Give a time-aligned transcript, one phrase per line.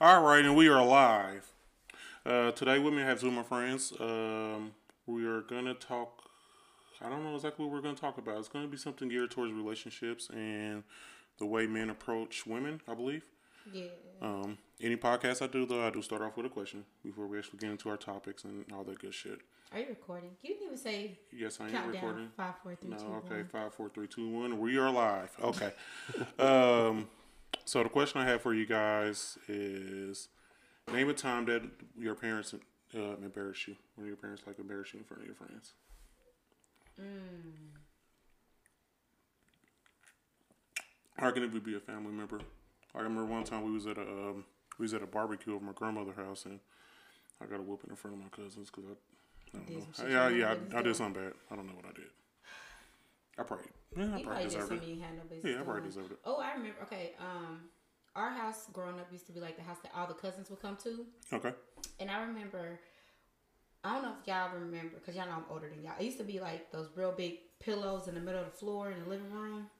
[0.00, 1.52] All right, and we are live.
[2.24, 3.92] Uh, today with me I have two of my friends.
[4.00, 4.72] Um,
[5.06, 6.22] we are gonna talk.
[7.02, 8.38] I don't know exactly what we're gonna talk about.
[8.38, 10.84] It's gonna be something geared towards relationships and
[11.38, 12.80] the way men approach women.
[12.88, 13.24] I believe.
[13.70, 13.84] Yeah.
[14.22, 17.38] Um, any podcast I do though, I do start off with a question before we
[17.38, 19.40] actually get into our topics and all that good shit.
[19.72, 20.30] Are you recording?
[20.42, 22.30] You didn't even say Yes, I am recording.
[22.36, 23.48] Five, four, three, No, two, okay, one.
[23.52, 24.58] five, four, three, two, one.
[24.58, 25.30] We are live.
[25.42, 25.72] Okay.
[26.38, 27.06] um,
[27.70, 30.28] so the question I have for you guys is:
[30.92, 31.62] Name a time that
[31.96, 33.76] your parents uh, embarrassed you.
[33.94, 35.74] When your parents like embarrass you in front of your friends.
[41.22, 42.40] Or can it be a family member?
[42.92, 44.44] I remember one time we was at a um,
[44.80, 46.58] we was at a barbecue at my grandmother's house and
[47.40, 50.08] I got a whooping in front of my cousins because I, I don't know.
[50.08, 51.34] Yeah, yeah, I, I did something bad.
[51.52, 52.10] I don't know what I did.
[53.40, 54.82] I probably, yeah, I You probably deserved it.
[54.84, 56.18] you had no business Yeah, I probably deserved it.
[56.24, 56.76] Oh, I remember.
[56.84, 57.62] Okay, um,
[58.14, 60.60] our house growing up used to be like the house that all the cousins would
[60.60, 61.52] come to, Okay.
[61.98, 62.80] and I remember.
[63.82, 65.94] I don't know if y'all remember, cause y'all know I'm older than y'all.
[65.98, 68.90] It used to be like those real big pillows in the middle of the floor
[68.90, 69.70] in the living room.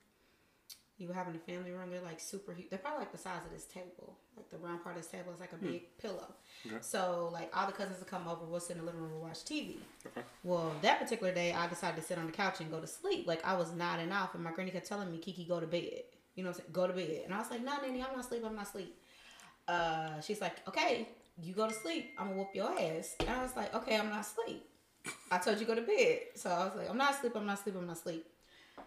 [1.01, 1.91] You were having a family room.
[1.91, 2.69] They're like super huge.
[2.69, 4.19] They're probably like the size of this table.
[4.37, 6.35] Like the round part of this table is like a big pillow.
[6.67, 6.77] Okay.
[6.83, 8.45] So like all the cousins would come over.
[8.45, 9.77] We'll sit in the living room and watch TV.
[10.07, 10.21] Okay.
[10.45, 13.27] Well, that particular day, I decided to sit on the couch and go to sleep.
[13.27, 16.03] Like I was nodding off, and my granny kept telling me, "Kiki, go to bed."
[16.35, 16.73] You know, what I'm saying?
[16.73, 17.23] go to bed.
[17.25, 18.43] And I was like, "No, Nanny, I'm not asleep.
[18.45, 18.95] I'm not asleep."
[19.67, 21.09] Uh, she's like, "Okay,
[21.43, 22.11] you go to sleep.
[22.19, 24.67] I'm gonna whoop your ass." And I was like, "Okay, I'm not asleep.
[25.31, 27.33] I told you go to bed." So I was like, "I'm not asleep.
[27.37, 27.77] I'm not asleep.
[27.79, 28.27] I'm not asleep."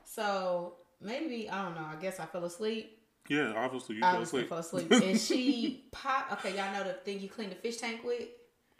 [0.05, 1.86] So maybe I don't know.
[1.86, 3.00] I guess I fell asleep.
[3.30, 4.50] Yeah, obviously you fell Obviously, asleep.
[4.50, 4.92] fell asleep.
[4.92, 6.32] and she popped.
[6.34, 8.28] Okay, y'all know the thing you clean the fish tank with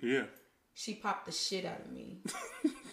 [0.02, 0.24] Yeah.
[0.74, 2.18] she popped the shit out of me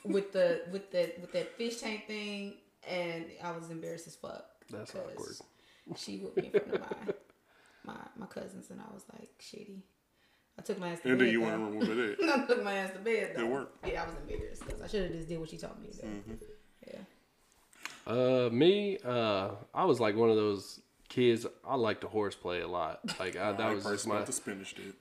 [0.05, 2.55] with the with the with that fish tank thing,
[2.89, 4.45] and I was embarrassed as fuck.
[4.71, 5.37] That's 'cause awkward.
[5.99, 7.15] She whooped me in front of my
[7.95, 9.81] my my cousins, and I was like, shitty.
[10.59, 11.27] I took my ass to And bed.
[11.29, 11.47] And then you though.
[11.47, 12.19] went and remove it.
[12.31, 13.33] I took my ass to bed.
[13.35, 13.43] Though.
[13.43, 13.89] It worked.
[13.89, 15.97] Yeah, I was embarrassed because I should have just did what she told me to
[15.97, 16.07] do.
[16.07, 16.35] Mm-hmm.
[18.11, 18.47] Yeah.
[18.47, 21.47] Uh, me, uh, I was like one of those kids.
[21.67, 23.01] I like to horseplay a lot.
[23.19, 24.95] Like I, that I was just my with the spinach did.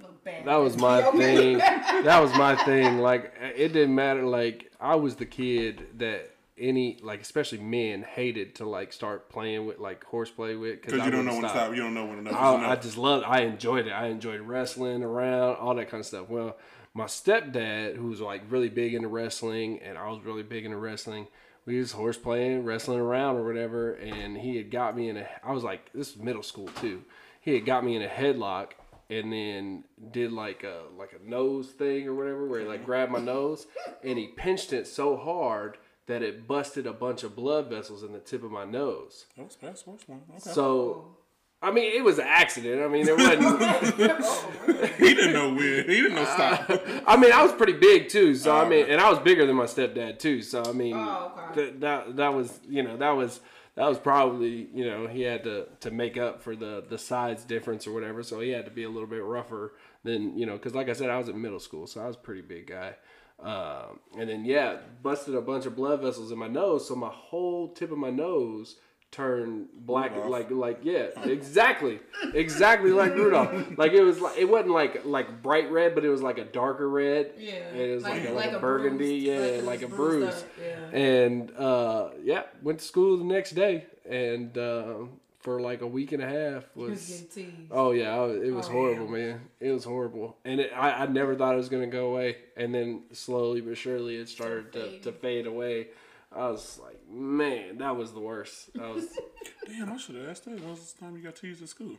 [0.46, 1.58] That was my thing.
[1.60, 3.00] That was my thing.
[3.00, 4.24] Like it didn't matter.
[4.24, 9.66] Like I was the kid that any like especially men hated to like start playing
[9.66, 11.72] with like horseplay with Because you don't know wouldn't when to stop.
[11.72, 12.32] You don't know when to know.
[12.32, 13.26] I, I just loved.
[13.26, 13.92] I enjoyed it.
[13.92, 16.30] I enjoyed wrestling around, all that kind of stuff.
[16.30, 16.58] Well,
[16.94, 20.78] my stepdad, who was like really big into wrestling, and I was really big into
[20.78, 21.28] wrestling.
[21.70, 25.28] We was horse playing, wrestling around or whatever, and he had got me in a.
[25.44, 27.04] I was like, this was middle school too.
[27.42, 28.72] He had got me in a headlock,
[29.08, 33.12] and then did like a like a nose thing or whatever, where he like grabbed
[33.12, 33.68] my nose,
[34.04, 35.78] and he pinched it so hard
[36.08, 39.28] that it busted a bunch of blood vessels in the tip of my nose.
[39.38, 40.00] that was that's one.
[40.08, 40.40] Okay.
[40.40, 41.18] So,
[41.62, 42.82] I mean, it was an accident.
[42.82, 44.96] I mean, it wasn't.
[44.98, 45.58] he didn't know when.
[45.60, 46.70] He didn't know stop.
[47.08, 48.34] I mean, I was pretty big too.
[48.36, 50.42] So I mean, and I was bigger than my stepdad too.
[50.42, 51.66] So I mean, Oh, okay.
[51.66, 53.42] that that that was you know that was
[53.76, 57.44] that was probably you know he had to to make up for the the size
[57.44, 58.24] difference or whatever.
[58.24, 60.94] So he had to be a little bit rougher than you know because like I
[60.94, 62.96] said, I was in middle school, so I was a pretty big guy.
[63.42, 67.10] Um, and then yeah, busted a bunch of blood vessels in my nose, so my
[67.12, 68.76] whole tip of my nose
[69.12, 70.30] turned black Rudolph.
[70.30, 72.00] like like yeah exactly
[72.36, 76.10] exactly like Rudolph like it was like it wasn't like like bright red but it
[76.10, 77.54] was like a darker red Yeah.
[77.54, 80.98] it was like, a, like, a, bruised- burgundy yeah it like, a bruise up, Yeah.
[81.00, 84.94] and uh yeah went to school the next day and uh,
[85.40, 87.72] for like a week and a half was was getting teased.
[87.72, 89.26] oh yeah I it was Oh, horrible yeah.
[89.28, 92.38] man it was horrible and it, I, I never thought it was gonna go away
[92.56, 95.88] and then slowly but surely it started to, to fade away
[96.32, 99.06] I was like man that was the worst that was
[99.68, 100.60] Damn, I should have asked that.
[100.60, 101.96] When was the time you got teased at school?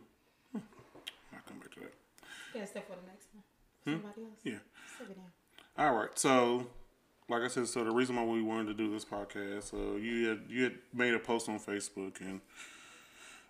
[0.52, 0.60] Huh.
[1.32, 1.92] I'll come back to that.
[2.54, 3.44] Yeah, step for the next one.
[3.84, 4.02] Hmm?
[4.02, 4.40] Somebody else.
[4.42, 4.58] Yeah.
[4.98, 5.26] Sit it down.
[5.78, 6.18] All right.
[6.18, 6.66] So,
[7.28, 10.28] like I said, so the reason why we wanted to do this podcast, so you
[10.28, 12.40] had you had made a post on Facebook, and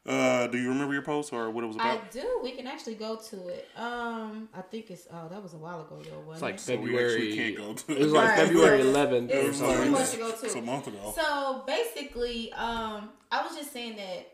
[0.06, 1.98] uh, do you remember your post or what it was about?
[1.98, 2.40] I do.
[2.42, 3.68] We can actually go to it.
[3.76, 5.06] Um, I think it's.
[5.12, 6.20] Oh, that was a while ago though.
[6.20, 6.60] Wasn't It's like it?
[6.60, 7.12] So we February.
[7.14, 8.38] actually can't go to It was like Right.
[8.46, 9.76] February So 11th or it's something.
[9.76, 10.46] too like much to go to.
[10.46, 11.12] It's a month ago.
[11.14, 14.26] So basically, um, I was just saying that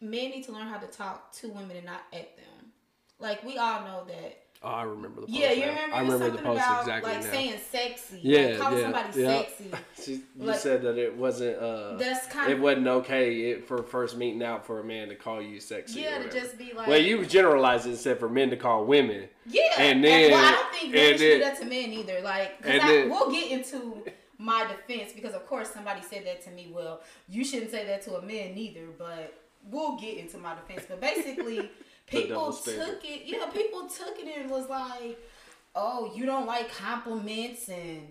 [0.00, 2.72] men need to learn how to talk to women and not at them.
[3.18, 4.38] Like we all know that.
[4.64, 5.38] Oh, I remember the post.
[5.38, 5.94] Yeah, you remember?
[5.96, 7.30] I it was remember the post about, exactly like now.
[7.32, 8.20] saying sexy.
[8.22, 9.38] Yeah, like, calling yeah, somebody yeah.
[9.42, 9.70] sexy.
[10.04, 11.58] She, you Like- said that it wasn't.
[11.58, 15.08] Uh, That's kind it of wasn't okay it, for first meeting out for a man
[15.08, 16.00] to call you sexy.
[16.02, 18.84] yeah to just be like well, you generalized it and said for men to call
[18.84, 19.28] women.
[19.46, 22.20] Yeah, And then- well, I don't think men and should do that to men either.
[22.22, 24.04] Like, 'cause and I, then- we'll get into
[24.38, 26.70] my defense because, of course, somebody said that to me.
[26.72, 29.34] Well, you shouldn't say that to a man neither, but
[29.70, 30.84] we'll get into my defense.
[30.88, 31.70] But basically,
[32.20, 33.22] people took it.
[33.26, 35.18] Yeah, people took it and was like,
[35.74, 38.08] "Oh, you don't like compliments," and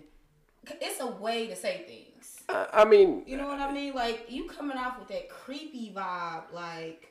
[0.80, 2.40] it's a way to say things.
[2.48, 3.94] I, I mean, You know what I mean?
[3.94, 7.08] Like you coming off with that creepy vibe, like.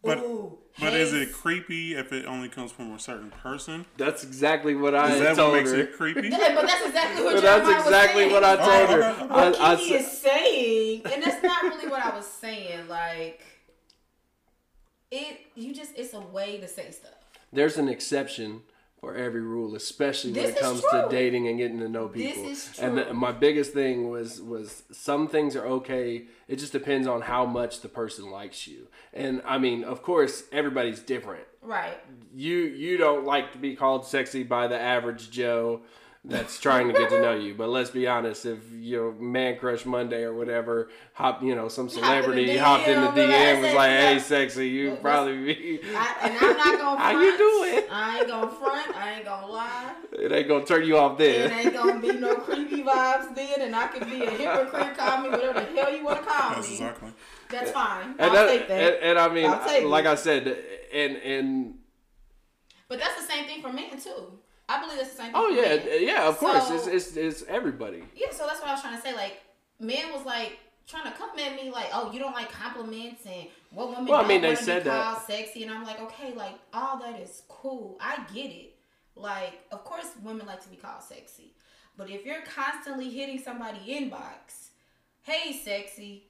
[0.00, 3.84] But- Ooh, But hey, is it creepy if it only comes from a certain person?
[3.96, 5.80] that's exactly what I Is that told what makes her.
[5.80, 6.28] it creepy?
[6.28, 8.32] Yeah, but that's exactly what But that's Jeremiah was exactly saying.
[8.32, 8.56] what I Oh,
[8.86, 9.02] told her.
[9.02, 9.26] okay, okay.
[9.26, 12.86] What I, I Kiki said- is saying, and that's not really what I was saying.
[12.86, 13.40] Like,
[15.10, 17.12] it, you just, it's a way to say stuff.
[17.52, 18.62] there's an exception
[19.00, 22.42] for every rule, especially when This it comes to dating and getting to know people.
[22.42, 23.04] This is And true.
[23.04, 26.24] the, my biggest thing was was some things are okay.
[26.48, 28.88] It just depends on how much the person likes you.
[29.14, 31.44] And I mean, of course, everybody's different.
[31.62, 31.96] Right.
[32.34, 35.82] You you don't like to be called sexy by the average Joe
[36.24, 37.54] that's trying to get to know you.
[37.54, 41.68] But let's be honest, if you know Man Crush Monday or whatever, hop you know
[41.68, 44.90] some celebrity DM, hopped in the be like, DM was like, "Hey, "Hey, sexy," you
[44.90, 45.80] What's- probably be.
[45.94, 46.78] I, and I'm not gonna.
[46.98, 47.00] Front.
[47.00, 47.22] How Front.
[47.24, 47.84] you doing?
[47.90, 48.96] I ain't gonna front.
[48.96, 49.92] I ain't gonna lie.
[50.12, 51.50] It ain't gonna turn you off then.
[51.50, 54.96] It ain't gonna be no creepy vibes then, and I can be a hypocrite.
[54.96, 56.74] Call me whatever the hell you want to call That's me.
[56.74, 57.12] exactly.
[57.50, 58.10] That's fine.
[58.10, 58.94] And, I'll that, take that.
[58.94, 60.08] and, and I mean, I'll take like it.
[60.10, 60.58] I said,
[60.92, 61.74] and and
[62.88, 64.38] but that's the same thing for men too.
[64.68, 65.34] I believe that's the same thing.
[65.34, 65.88] oh yeah, men.
[66.00, 68.02] yeah, of course, So- it's, it's it's everybody.
[68.14, 69.14] Yeah, so that's what I was trying to say.
[69.14, 69.40] Like,
[69.80, 73.46] men was like trying to come at me like, "Oh, you don't like compliments and
[73.70, 75.02] what women Well, I mean, they said be that.
[75.14, 77.96] called sexy." And I'm like, okay, like all that is cool.
[78.00, 78.74] I get it.
[79.14, 81.54] Like, of course, women like to be called sexy,
[81.96, 84.68] but if you're constantly hitting somebody inbox,
[85.22, 86.24] "Hey, sexy,"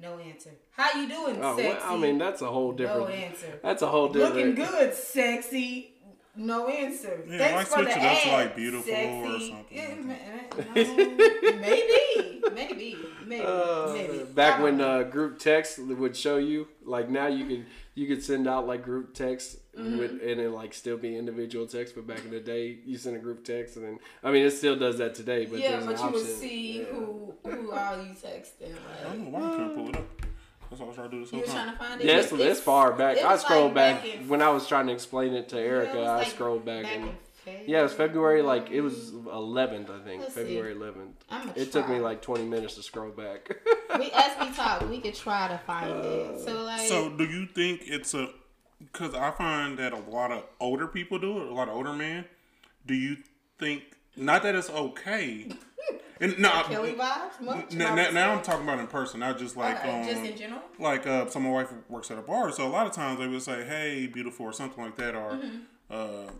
[0.00, 0.50] no answer.
[0.70, 1.68] How you doing, Oh, sexy?
[1.84, 3.00] well, I mean, that's a whole different.
[3.00, 3.58] no answer.
[3.62, 4.36] That's a whole different.
[4.36, 5.94] Looking good, sexy.
[6.38, 7.24] No answer.
[7.28, 9.50] Yeah, Thanks like for the switch it up to, ad, like, beautiful or sexy.
[9.50, 12.96] something Yeah, like no, maybe, maybe,
[13.26, 14.24] maybe, Uh, maybe.
[14.34, 18.46] back when uh, group text would show you, like now you could you could send
[18.48, 19.98] out like group text Mm-hmm.
[19.98, 21.94] with, and it like still be individual text.
[21.94, 24.50] But back in the day, you send a group text, and then I mean it
[24.50, 25.46] still does that today.
[25.46, 26.84] But yeah, there's but an you would see Yeah.
[26.86, 28.74] who who all you texting.
[28.74, 30.08] I don't know why I can't pull it up.
[30.70, 32.06] That's all I was trying to do this you whole was trying to find it.
[32.06, 33.16] Yeah, it's, It's- it's far back.
[33.16, 35.48] it I was scrolled like back, back in- when I was trying to explain it
[35.50, 35.96] to yeah, Erica.
[35.96, 37.14] it was I like scrolled back, back and in
[37.66, 38.42] yeah, it was February.
[38.42, 40.20] Like it was 11th, I think.
[40.22, 40.40] Let's see.
[40.42, 41.12] February 11th.
[41.30, 42.04] I'ma It took me try.
[42.04, 43.56] like 20 minutes to scroll back.
[43.98, 46.04] We as we talk, we could try to find it.
[46.04, 48.28] Uh, so like, So, do you think it's a?
[48.80, 51.48] Because I find that a lot of older people do it.
[51.48, 52.26] A lot of older men.
[52.84, 53.16] Do you
[53.58, 53.82] think
[54.14, 55.50] not that it's okay?
[56.20, 57.40] And no, Kelly vibes.
[57.40, 57.74] Much?
[57.74, 60.36] n- n- now I'm talking about in person, not just like Okay, um, just in
[60.36, 60.62] general.
[60.78, 63.28] like uh, so my wife works at a bar, so a lot of times they
[63.28, 65.56] would say, "Hey, beautiful" or something like that, or Mm-hmm.
[65.90, 66.30] uh,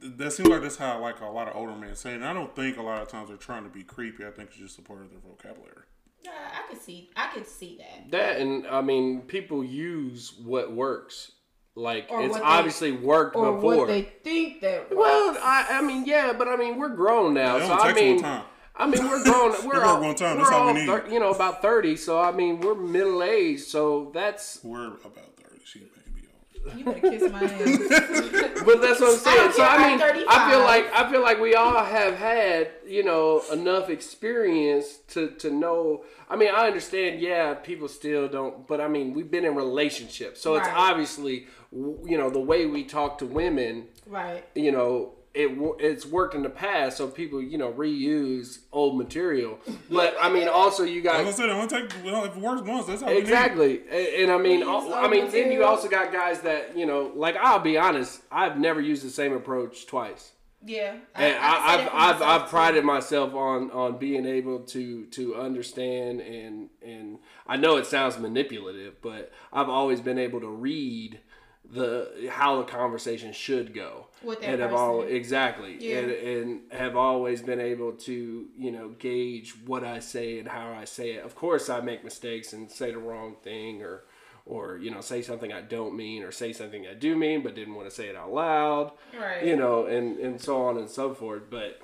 [0.00, 2.10] that seems like that's how like a lot of older men say.
[2.12, 2.16] it.
[2.16, 4.26] And I don't think a lot of times they're trying to be creepy.
[4.26, 5.84] I think it's just a part of their vocabulary.
[6.24, 7.10] Yeah, I could see.
[7.16, 8.10] I could see that.
[8.10, 11.32] That and I mean, people use what works.
[11.74, 13.76] Like Or it's what they- obviously worked Or before.
[13.78, 14.90] what they think that.
[14.90, 14.94] Works.
[14.94, 18.20] well, I, I mean, yeah, but I mean, we're grown now, It so I mean,
[18.20, 18.44] time.
[18.74, 19.52] I mean, we're grown.
[19.66, 20.86] We're work all, one time, we're that's all we need.
[20.86, 21.96] thir- you know, about thirty.
[21.96, 23.64] So I mean, we're middle aged.
[23.64, 24.60] So that's.
[24.64, 25.60] We're about thirty.
[25.64, 26.22] She making me
[26.66, 26.78] old.
[26.78, 28.48] You better kiss my ass.
[28.64, 29.36] But that's what I'm saying.
[29.36, 30.26] don't so I mean, 35.
[30.28, 35.30] I feel like I feel like we all have had you know enough experience to
[35.38, 36.04] to know.
[36.30, 37.20] I mean, I understand.
[37.20, 42.16] Yeah, people still don't, but I mean, we've been in relationships, so it's obviously you
[42.16, 43.88] know the way we talk to women.
[44.06, 44.44] right.
[44.54, 49.58] You know, it it's worked in the past, so people you know reuse old material.
[49.90, 52.42] But I mean, also you got Like I said, it only take well, if it
[52.42, 53.20] works once, that's all we need.
[53.20, 56.12] Exactly, and, and I mean, We use al- I old mean, then you also got
[56.12, 60.32] guys that you know, like I'll be honest, I've never used the same approach twice,
[60.64, 60.92] Yeah.
[60.92, 65.06] and can say I, that I've I've, I've prided myself on on being able to
[65.06, 70.48] to understand and and I know it sounds manipulative, but I've always been able to
[70.48, 71.20] read
[71.64, 74.08] the how the conversation should go
[74.42, 75.98] And have all exactly Yeah.
[75.98, 80.72] and, and have always been able to you know gauge what I say and how
[80.72, 81.24] I say it.
[81.24, 84.04] Of course, I make mistakes and say the wrong thing or
[84.44, 87.54] or you know say something I don't mean or say something I do mean but
[87.54, 88.92] didn't want to say it out loud.
[89.18, 89.44] Right.
[89.44, 91.44] You know, and and so on and so forth.
[91.50, 91.78] But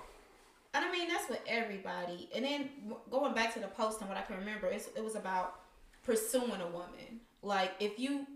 [0.74, 2.28] And I mean, that's with everybody.
[2.34, 2.70] And then
[3.10, 5.54] going back to the post and what I can remember, it's, it was about
[6.04, 7.20] pursuing a woman.
[7.42, 8.26] Like, if you,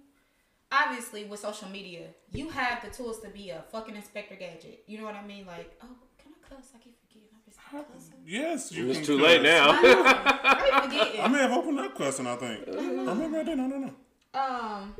[0.72, 4.84] obviously, with social media, you have the tools to be a fucking Inspector Gadget.
[4.86, 5.46] You know what I mean?
[5.46, 6.70] Like, oh, can I cuss?
[6.74, 7.28] I keep forgetting.
[7.34, 8.14] I'm just cussing.
[8.26, 9.26] Yes, you it's too cuss.
[9.26, 9.70] late now.
[9.70, 10.02] I know.
[10.04, 11.20] I be forgetting.
[11.20, 12.26] I may have opened up cussing.
[12.26, 12.68] I think.
[12.68, 13.60] Or maybe I didn't.
[13.60, 13.94] I don't know.
[14.34, 14.94] Um,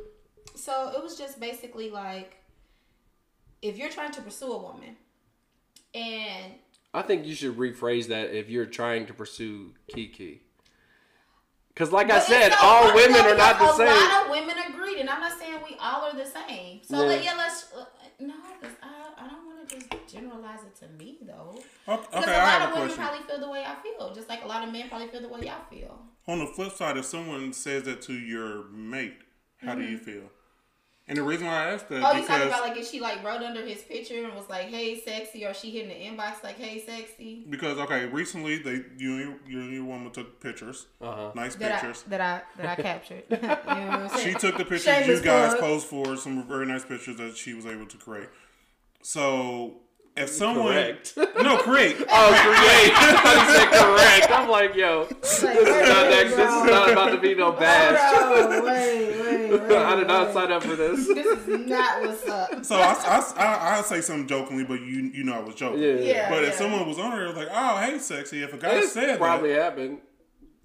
[0.55, 2.37] so it was just basically like,
[3.61, 4.95] if you're trying to pursue a woman,
[5.95, 6.53] and
[6.93, 10.42] I think you should rephrase that if you're trying to pursue Kiki.
[11.73, 13.87] Because, like I But it's said, so all funny women are not the because same.
[13.87, 16.81] A lot of women agreed, and I'm not saying we all are the same.
[16.83, 17.07] So Yeah.
[17.07, 17.85] like, yeah, let's uh,
[18.19, 21.55] no, 'cause I I don't want to just generalize it to me though.
[21.87, 23.03] Okay, Because okay a I lot have of a women question.
[23.03, 25.29] probably feel the way I feel, just like a lot of men probably feel the
[25.29, 25.99] way y'all feel.
[26.27, 29.17] On the flip side, if someone says that to your mate,
[29.57, 30.29] how do you feel?
[31.05, 32.01] And the reason why I asked that.
[32.01, 34.67] Oh, you talking about like if she like wrote under his picture and was like,
[34.67, 38.85] "Hey, sexy," or she hit in the inbox like, "Hey, sexy." because okay, recently they
[38.97, 41.31] you and your, you and your woman took pictures, Uh-huh.
[41.35, 42.03] nice That I, pictures.
[42.07, 43.23] that I that I captured.
[43.29, 44.19] you know what I'm?
[44.23, 45.59] She took the pictures Shameless you guys plug.
[45.59, 48.29] posed for some very nice pictures that she was able to create.
[49.01, 49.81] So
[50.15, 51.13] if someone Correct.
[51.17, 52.93] no create, oh, create.
[52.95, 54.31] I said correct.
[54.31, 57.33] I'm like, yo, Like, this wait, is not, wait, this is not about to be
[57.35, 58.19] no bash.
[58.21, 59.71] Bro, wait, wait, wait.
[59.71, 60.33] I did not wait.
[60.33, 61.07] sign up for this.
[61.07, 62.63] This is not what's up.
[62.65, 65.81] so I, I, I, I'll say something jokingly, but you you know I was joking.
[65.81, 65.93] Yeah.
[65.95, 66.29] Yeah.
[66.29, 68.43] But if someone was on there, it was like, oh, hey, sexy.
[68.43, 69.99] If a guy It said probably that, happened.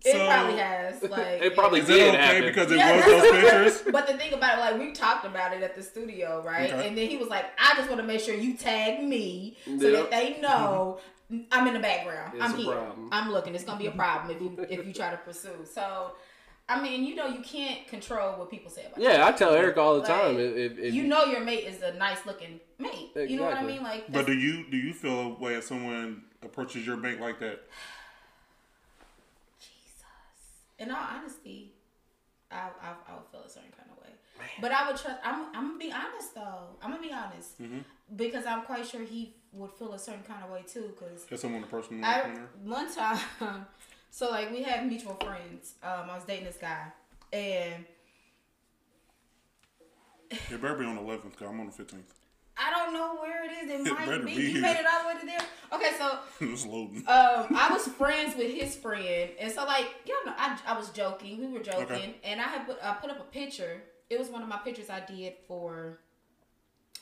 [0.04, 1.02] It So- probably has.
[1.10, 1.96] Like It probably is yeah.
[1.96, 2.42] did okay happen.
[2.44, 3.92] because it Yeah, was those pictures?
[3.92, 6.70] But the thing about it, like we talked about it at the studio, right?
[6.72, 6.88] Okay.
[6.88, 9.88] And then he was like, "I just want to make sure you tag me so
[9.88, 9.92] Yep.
[9.92, 10.98] that they know
[11.32, 11.42] mm-hmm.
[11.52, 12.32] I'm in the background.
[12.34, 12.72] It's I'm here.
[12.72, 13.08] problem.
[13.12, 13.54] I'm looking.
[13.54, 16.12] It's gonna be a problem if you if you try to pursue." So,
[16.68, 19.08] I mean, you know, you can't control what people say about you.
[19.08, 20.38] Yeah, I tell Erica all the Like, time.
[20.38, 23.10] If, if, if you know your mate is a nice looking mate.
[23.16, 23.82] You know what I mean?
[23.82, 27.40] Like, But do you do you feel a way if someone approaches your mate like
[27.40, 27.60] that?
[30.78, 31.72] In all honesty,
[32.50, 34.12] I, I I would feel a certain kind of way.
[34.60, 35.18] But I would trust.
[35.24, 36.76] I'm I'm gonna be honest though.
[36.82, 37.78] I'm gonna be honest Mm-hmm.
[38.16, 40.92] because I'm quite sure he would feel a certain kind of way too.
[40.98, 42.30] Because If someone me I
[42.62, 43.18] one time,
[44.10, 45.74] so like we had mutual friends.
[45.82, 46.84] Um, I was dating this guy,
[47.32, 47.84] and
[50.30, 52.02] It better be on the 11th, because I'm on the 15th.
[52.60, 53.70] I don't know where it is.
[53.80, 54.36] It It might be.
[54.36, 55.40] be You made it all the way to there.
[55.72, 56.98] Okay, so it's loading.
[57.06, 60.90] um, I was friends with his friend, and so like y'all know, I, I was
[60.90, 61.38] joking.
[61.40, 62.14] We were joking, Okay.
[62.24, 63.82] and I had put, I put up a picture.
[64.10, 65.98] It was one of my pictures I did for,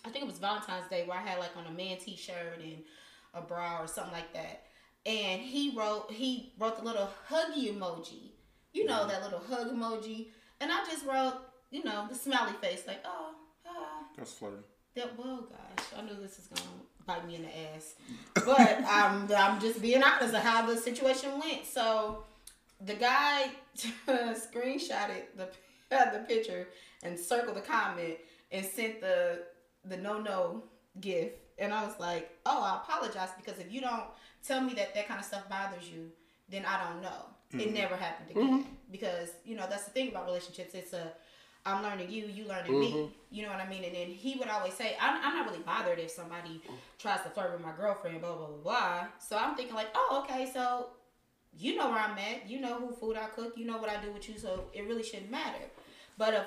[0.04, 2.78] I think it was Valentine's Day, where I had like on a man T-shirt and
[3.32, 4.64] a bra or something like that.
[5.06, 8.32] And he wrote he wrote the little huggy emoji,
[8.72, 10.28] you know that little hug emoji,
[10.60, 11.34] and I just wrote
[11.70, 13.30] you know the smiley face like oh
[13.66, 14.02] ah.
[14.16, 14.64] That's flirting.
[14.96, 16.70] That well, gosh, I knew this is gonna
[17.04, 17.96] bite me in the ass,
[18.34, 21.66] but I'm I'm just being honest of how the situation went.
[21.66, 22.24] So
[22.80, 25.48] the guy screenshotted the
[25.90, 26.68] the picture
[27.02, 28.16] and circled the comment
[28.50, 29.42] and sent the
[29.84, 30.62] the no no
[30.98, 34.04] gif, and I was like, oh, I apologize because if you don't
[34.48, 36.10] tell me that that kind of stuff bothers you,
[36.48, 37.26] then I don't know.
[37.52, 37.74] It mm-hmm.
[37.74, 38.54] never happened mm-hmm.
[38.54, 40.72] again because you know that's the thing about relationships.
[40.72, 41.12] It's a
[41.66, 43.11] I'm learning you, you learning me.
[43.30, 43.85] You know what I mean?
[43.85, 46.62] And then he would always say, I'm, I'm not really bothered if somebody
[46.99, 49.06] tries to flirt with my girlfriend, blah, blah, blah, blah.
[49.18, 50.88] So I'm thinking, like, oh, okay, so
[51.58, 52.49] you know where I'm at.
[52.49, 53.54] You know who food I cook.
[53.56, 54.38] You know what I do with you.
[54.38, 55.64] So it really shouldn't matter.
[56.16, 56.44] But if,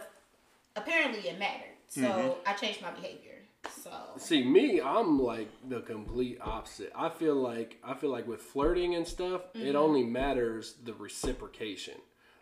[0.76, 1.76] apparently it mattered.
[1.90, 3.36] So I changed my behavior.
[3.84, 3.92] So.
[4.18, 6.94] See me, I'm like the complete opposite.
[6.96, 9.68] I feel like I feel like with flirting and stuff, Mm-hmm.
[9.68, 11.96] it only matters the reciprocation.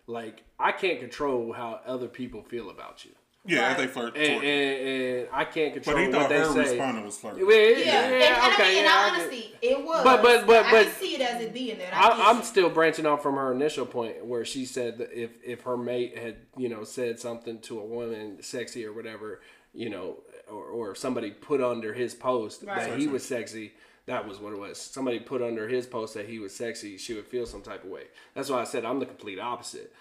[0.07, 3.11] Like I can't control how other people feel about you,
[3.45, 3.71] Yeah, Right.
[3.73, 6.45] if they flirt and, and, and I can't control But he what thought they her
[6.53, 6.59] say.
[6.71, 7.45] responding was flirting.
[7.45, 10.03] Well, Yeah, yeah, and, and I okay, mean, in yeah, all honesty, it was.
[10.05, 11.93] But- but- but- I but- can see it as it being that.
[11.93, 15.31] I I, I'm still branching off from her initial point where she said that if
[15.43, 19.41] if her mate had you know said something to a woman sexy or whatever
[19.73, 22.89] you know or, or somebody put under his post Right.
[22.91, 23.73] that he was sexy
[24.07, 24.79] that was what it was.
[24.79, 27.89] Somebody put under his post that he was sexy she would feel some type of
[27.89, 28.03] way.
[28.33, 29.93] That's why I said I'm the complete opposite.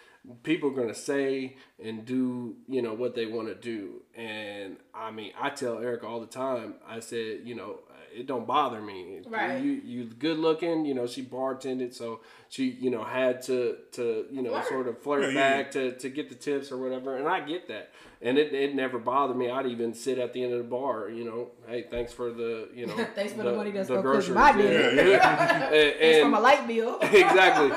[0.43, 4.03] People are going to say and do you know what they want to do.
[4.15, 7.81] And I mean I tell Erica all the time I said you know
[8.17, 9.63] it don't bother me Right.
[9.63, 14.27] you you good looking you know she bartended so she you know had to to
[14.31, 14.69] you know Flirt.
[14.69, 17.41] sort of flirt Yeah, yeah, back to to get the tips or whatever and i
[17.41, 17.91] get that
[18.23, 21.09] and it, it never bothered me i'd even sit at the end of the bar
[21.11, 24.13] you know hey thanks for the you know Thanks for the money that's gonna cook
[24.13, 24.35] groceries.
[24.35, 24.67] my bill.
[25.01, 26.99] and, It's from and- a light bill.
[27.03, 27.71] exactly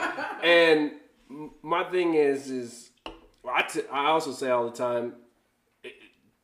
[0.44, 0.92] and
[1.62, 2.90] my thing is is
[3.52, 5.19] I, t- I also say all the time i-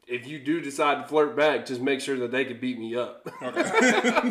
[0.08, 2.96] if you do decide to flirt back, just make sure that they can beat me
[2.96, 3.28] up.
[3.42, 3.56] Right,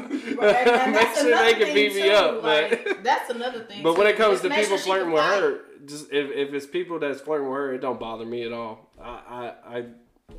[0.04, 3.83] Make that's sure they another can thing, beat me up, Like, but- that's another thing.
[3.83, 4.12] But when too.
[4.12, 5.43] it comes Just to people sure flirting with fight.
[5.43, 8.52] her, just if, if it's people that's flirting with her, it don't bother me at
[8.52, 8.90] all.
[9.00, 9.85] I I, I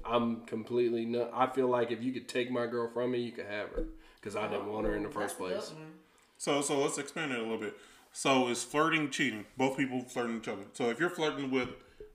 [0.05, 1.29] I'm completely no.
[1.33, 3.85] I feel like if you could take my girl from me, you could have her
[4.15, 5.73] because I didn't want her in the first place.
[6.37, 7.75] So so let's expand it a little bit.
[8.11, 9.45] So is flirting cheating?
[9.57, 10.63] Both people flirting each other.
[10.73, 11.69] So if you're flirting with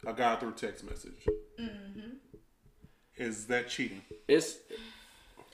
[0.06, 1.26] a guy through text message,
[1.60, 2.00] Mm-hmm.
[3.20, 4.02] Is that cheating?
[4.26, 4.56] It's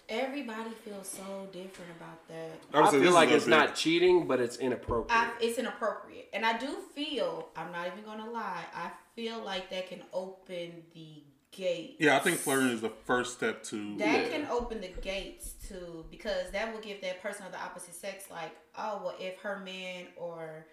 [0.08, 2.52] Everybody feels so different about that.
[2.72, 5.10] I I feel like it's big- not cheating, but it's inappropriate.
[5.10, 8.62] I, it's inappropriate, and I do feel I'm not even gonna lie.
[8.72, 11.96] I feel like that can open the gate.
[11.98, 13.96] Yeah, I think flirting is the first step to.
[13.98, 14.28] That Yeah.
[14.28, 18.26] can open the gates to because that will give that person of the opposite sex
[18.30, 20.66] like, oh well, if her man or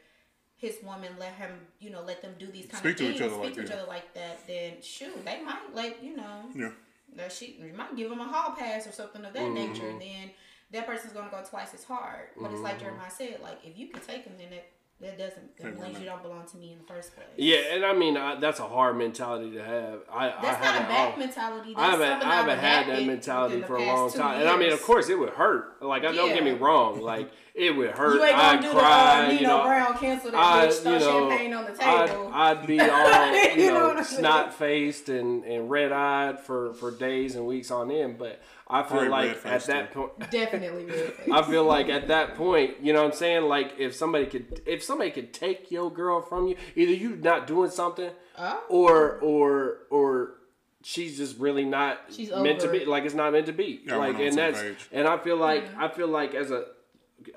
[0.63, 3.15] his woman let him, you know, let them do these kind Speak of to things,
[3.15, 6.15] each other speak like to each other like that, then shoot, they might like, you
[6.15, 6.71] know, Yeah.
[7.17, 9.53] that she might give them a hall pass or something of that Mm-hmm.
[9.73, 10.31] nature, and then
[10.71, 12.29] that person's gonna go twice as hard.
[12.41, 14.65] But it's like Jeremiah said, like if you can take them, then that
[15.03, 17.27] that doesn't that Can't means you don't belong to me in the first place.
[17.37, 19.99] yeah, and I mean I, that's a hard mentality to have.
[20.11, 21.73] I, That's I not a haven't back al- mentality.
[21.75, 24.49] That's I haven't, I haven't had that mentality for a long past two time, and
[24.49, 25.81] I mean, of course, it would hurt.
[25.83, 27.01] Like, I don't get me wrong.
[27.01, 28.15] Like, it would hurt.
[28.15, 29.21] You ain't gonna I'd do cry.
[29.21, 31.71] the uh, you know, Brown cancel that I'd, bitch, throw you know, champagne on the
[31.71, 31.83] table.
[31.91, 32.31] I'd, table.
[32.33, 34.19] I'd be all, you, You know know, what I'm saying?
[34.21, 38.17] snot faced and, and red eyed for, for days and weeks on end.
[38.17, 41.13] But I feel Probably like at that point, Definitely red.
[41.33, 43.43] I feel like at that point, you know what I'm saying?
[43.43, 47.47] Like if somebody could if somebody could take your girl from you, either you not
[47.47, 48.63] doing something Oh.
[48.69, 50.33] or or or
[50.81, 53.81] she's just really not She's meant to be like it's not meant to be.
[53.85, 54.87] Yeah, like and that's page.
[54.91, 55.83] and I feel like mm-hmm.
[55.83, 56.65] I feel like as a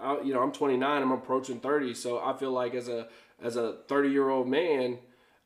[0.02, 3.08] I- you know, I'm 29, I'm approaching 30, so I feel like as a
[3.42, 4.98] as a 30 year old man,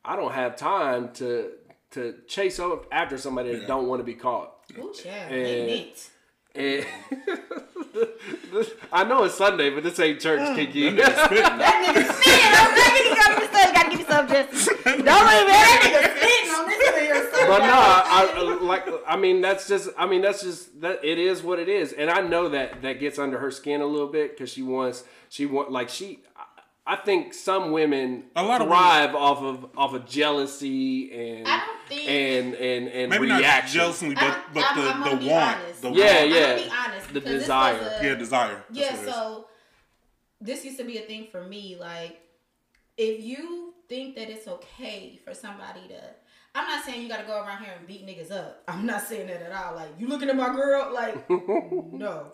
[0.04, 1.52] I don't have time to
[1.92, 4.54] to chase up after somebody that don't want to be caught.
[4.78, 5.32] Ooh, child.
[5.32, 5.86] And-
[6.52, 6.84] And
[8.92, 10.54] I know it's Sunday, but this ain't church, Mm.
[10.56, 10.90] Kiki.
[10.90, 12.52] That nigga spitting.
[12.52, 13.74] I'm begging you, gotta be stuck.
[13.74, 14.66] Gotta give you some justice.
[14.84, 17.30] Don't leave that nigga spitting on this one here.
[17.48, 18.84] but no, I, I like.
[19.06, 19.90] I mean, that's just.
[19.96, 21.04] I mean, that's just that.
[21.04, 23.86] It is what it is, and I know that that gets under her skin a
[23.86, 25.04] little bit because she wants.
[25.28, 26.18] She want like she.
[26.86, 31.46] I- I think some women A lot of thrive off of off of jealousy and
[31.46, 33.42] I don't think- and and and Maybe reaction.
[33.48, 35.56] not jealousy, but, I'm- but I'm- the, I'm gonna the want.
[35.58, 35.82] honest.
[35.82, 36.16] The Yeah, want.
[36.20, 36.40] I'm yeah.
[36.40, 37.06] gonna be honest.
[37.08, 37.78] The because this was desire.
[38.00, 38.64] a- Yeah, desire.
[38.68, 39.14] That's Yeah, what it is.
[39.14, 39.46] so
[40.40, 41.76] this used to be a thing for me.
[41.78, 42.20] Like,
[42.96, 46.00] if you think that it's okay for somebody to,
[46.54, 48.62] I'm not saying you got to go around here and beat niggas up.
[48.66, 49.74] I'm not saying that at all.
[49.76, 50.92] Like, you looking at my girl?
[50.92, 52.32] Like, no,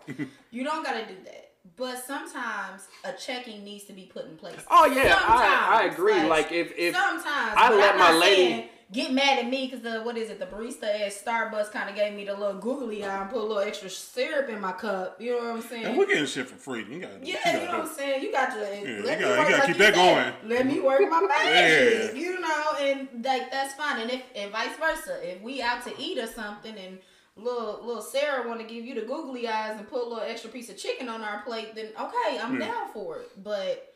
[0.51, 1.46] you don't got to do that.
[1.77, 4.57] But sometimes a checking needs to be put in place.
[4.71, 6.15] Oh yeah, I, I agree.
[6.15, 7.25] like, Like if if sometimes
[7.57, 10.39] I let I'm my lady- saying get mad at me because the what is it?
[10.39, 13.43] The barista at Starbucks kind of gave me the little googly eye and put a
[13.43, 15.21] little extra syrup in my cup.
[15.21, 15.85] You know what I'm saying?
[15.87, 16.85] And we're getting shit for free.
[16.89, 17.89] You gotta do Yeah, what you you know what.
[17.89, 18.23] I'm saying.
[18.23, 20.35] You got to let you gotta- work, you gotta like keep that said.
[20.43, 20.51] going.
[20.57, 22.15] Let me work my magic.
[22.15, 22.21] Yeah.
[22.21, 24.03] You know, and like that's fine.
[24.03, 26.99] And if and vice versa, if we out to eat or something, and
[27.37, 30.49] little little Sarah want to give you the googly eyes and put a little extra
[30.51, 32.67] piece of chicken on our plate, then okay, I'm Yeah.
[32.69, 33.31] down for it.
[33.45, 33.93] But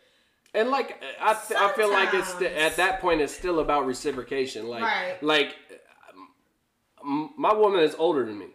[0.54, 3.86] And like I, th- I feel like it's st- at that point it's still about
[3.86, 4.68] reciprocation.
[4.68, 5.22] Like Right.
[5.22, 5.56] like
[7.02, 8.48] my woman is older than me,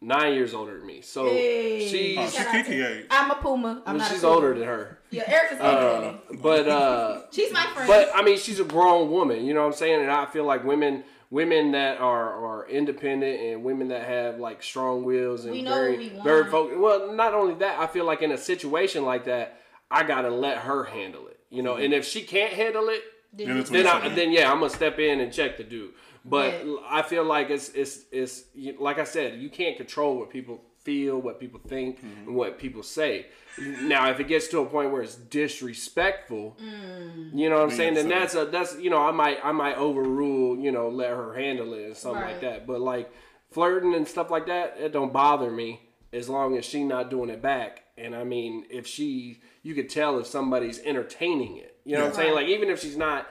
[0.00, 1.02] nine years older than me.
[1.02, 1.86] So Hey.
[1.88, 3.82] she's Oh, Shout she out Kiki to- I'm a puma.
[3.86, 4.08] I'm not.
[4.08, 4.34] she's a cougar.
[4.34, 4.98] older than her.
[5.10, 7.86] Yeah, Erica's older Uh, but uh, She's my friend.
[7.88, 9.44] but I mean she's a grown woman.
[9.46, 10.00] You know what I'm saying?
[10.02, 14.62] And I feel like women women that are are independent and women that have like
[14.62, 16.50] strong wills and We know very we very want.
[16.52, 16.80] focused.
[16.80, 19.60] Well, not only that, I feel like in a situation like that,
[19.90, 21.38] I gotta let her handle it.
[21.50, 24.58] You know, and if she can't handle it, Then And then I, then yeah, I'm
[24.60, 25.92] gonna step in and check the dude.
[26.24, 28.44] But But- I feel like it's it's it's
[28.78, 32.28] like I said, you can't control what people feel, what people think, Mm-hmm.
[32.28, 33.26] and what people say.
[33.58, 37.76] Now, if it gets to a point where it's disrespectful, you know what I'm Being
[37.78, 38.18] saying, then silly.
[38.18, 41.74] that's a that's you know I might I might overrule you know let her handle
[41.74, 42.66] it and something like that.
[42.66, 43.10] But like
[43.50, 45.80] flirting and stuff like that, it don't bother me
[46.12, 47.84] as long as she not doing it back.
[47.98, 51.78] And I mean, if she, you could tell if somebody's entertaining it.
[51.84, 52.34] You know what I'm saying?
[52.34, 53.26] Like even if she's not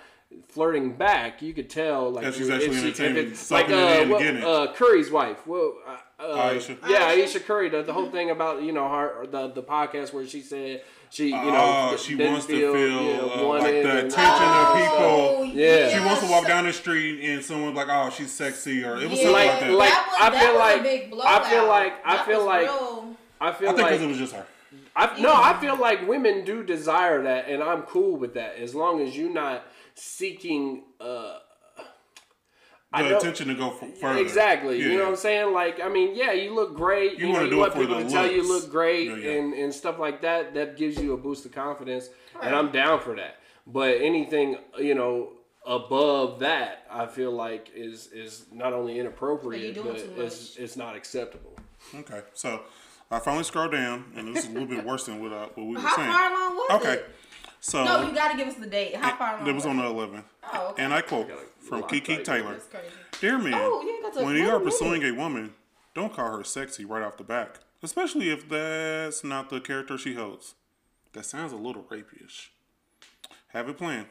[0.47, 3.67] flirting back, you could tell like That she's if actually she- if entertaining, it's like
[3.69, 3.77] sucking
[4.11, 4.11] it
[4.43, 5.45] uh, what- uh, Curry's wife.
[5.45, 6.77] Well, uh, uh, Aisha.
[6.87, 7.23] yeah, Aisha.
[7.39, 7.69] Aisha Curry.
[7.69, 11.27] The, the whole thing about you know her the the podcast where she said she
[11.27, 14.67] you know she didn't wants to feel, yeah, uh, like wanted the and- attention of
[14.67, 15.55] Oh, people.
[15.59, 15.89] Yeah.
[15.93, 19.09] She wants to walk down the street and someone's like, "Oh, she's sexy," or it
[19.09, 19.71] was Yeah, something like like that.
[19.73, 21.67] like that was, I that feel was like a big I feel blowout.
[21.69, 24.45] like I feel like real- I I feel think like because it was just her.
[24.97, 28.73] I, no, I feel like women do desire that, and I'm cool with that as
[28.73, 29.63] long as you're not
[29.95, 30.83] seeking.
[31.01, 31.39] Uh, I
[33.03, 34.19] The know- attention to go f- further.
[34.19, 34.79] Exactly.
[34.81, 35.53] You know what I'm saying?
[35.53, 37.13] Like, I mean, yeah, you look great.
[37.19, 38.69] You You, know, wanna you do it want for people the to tell you look
[38.71, 39.31] great Yeah, yeah.
[39.31, 40.53] And, and stuff like that.
[40.53, 42.45] That gives you a boost of confidence, Right.
[42.45, 43.37] and I'm down for that.
[43.67, 45.31] But anything, you know,
[45.65, 51.53] above that, I feel like is is not only inappropriate, but it's it's not acceptable.
[51.93, 52.61] Okay, so
[53.11, 55.57] I finally scrolled down, and this is a little bit worse than what, I, what
[55.57, 56.11] we were How saying.
[56.11, 57.09] far along was Okay, it?
[57.59, 58.95] so No, you got to give us the date.
[58.95, 59.47] How far along?
[59.47, 60.83] it was on the 11th, Oh, okay.
[60.83, 62.17] and I quote Gotta from lock Kiki.
[62.23, 62.57] Taylor:
[63.19, 64.65] "Dear man, Oh, you ain't got when you are a minute.
[64.65, 65.53] pursuing a woman,
[65.93, 67.59] don't call her sexy right off the back.
[67.83, 70.55] especially if that's not the character she holds.
[71.13, 72.51] That sounds a little rapey-ish.
[73.49, 74.07] Have a plan.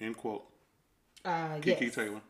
[0.00, 0.44] End quote.
[1.24, 1.94] Uh, Kiki yes.
[1.96, 2.20] Taylor.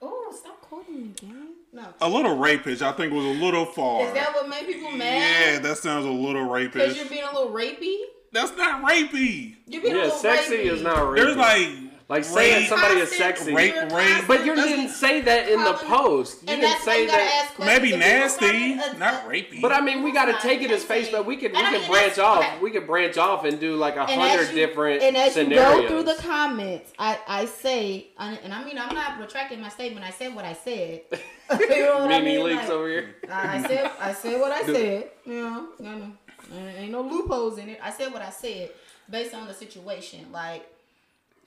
[0.00, 1.48] Oh, stop quoting me again.
[1.72, 1.84] No.
[2.00, 4.06] A little rapish, I think, was a little far.
[4.06, 5.52] Is that what made people mad?
[5.54, 6.72] yeah, that sounds a little rapish.
[6.72, 7.98] Because you're being a little rapey.
[8.32, 9.56] That's not rapey.
[9.66, 10.72] You're being a Yeah, little sexy rapey.
[10.72, 11.16] is not rapey.
[11.16, 11.68] There's like
[12.08, 13.52] Like saying somebody is sexy.
[13.52, 14.24] Rape, rape.
[14.28, 16.42] But you That's- didn't say that in the post.
[16.42, 17.50] You didn't say that.
[17.58, 19.60] maybe nasty, a- not rapey.
[19.60, 20.86] But I mean, we got to take it as nasty.
[20.86, 22.44] face, but we can we I can mean, branch off.
[22.44, 22.58] okay.
[22.62, 25.74] We can branch off and do like a hundred as you, different and as scenarios.
[25.74, 29.60] you go through the comments, I, I say, and and I mean, I'm not retracting
[29.60, 30.06] my statement.
[30.06, 31.00] I said what I said.
[31.60, 32.44] you know what I mean?
[32.44, 33.14] leaks Like, over here.
[33.30, 35.10] I I said, I said what I said.
[35.24, 36.12] You know, you know,
[36.54, 37.80] ain't ain't no loopholes in it.
[37.82, 38.70] I said what I said
[39.10, 40.26] based on the situation.
[40.32, 40.68] Like,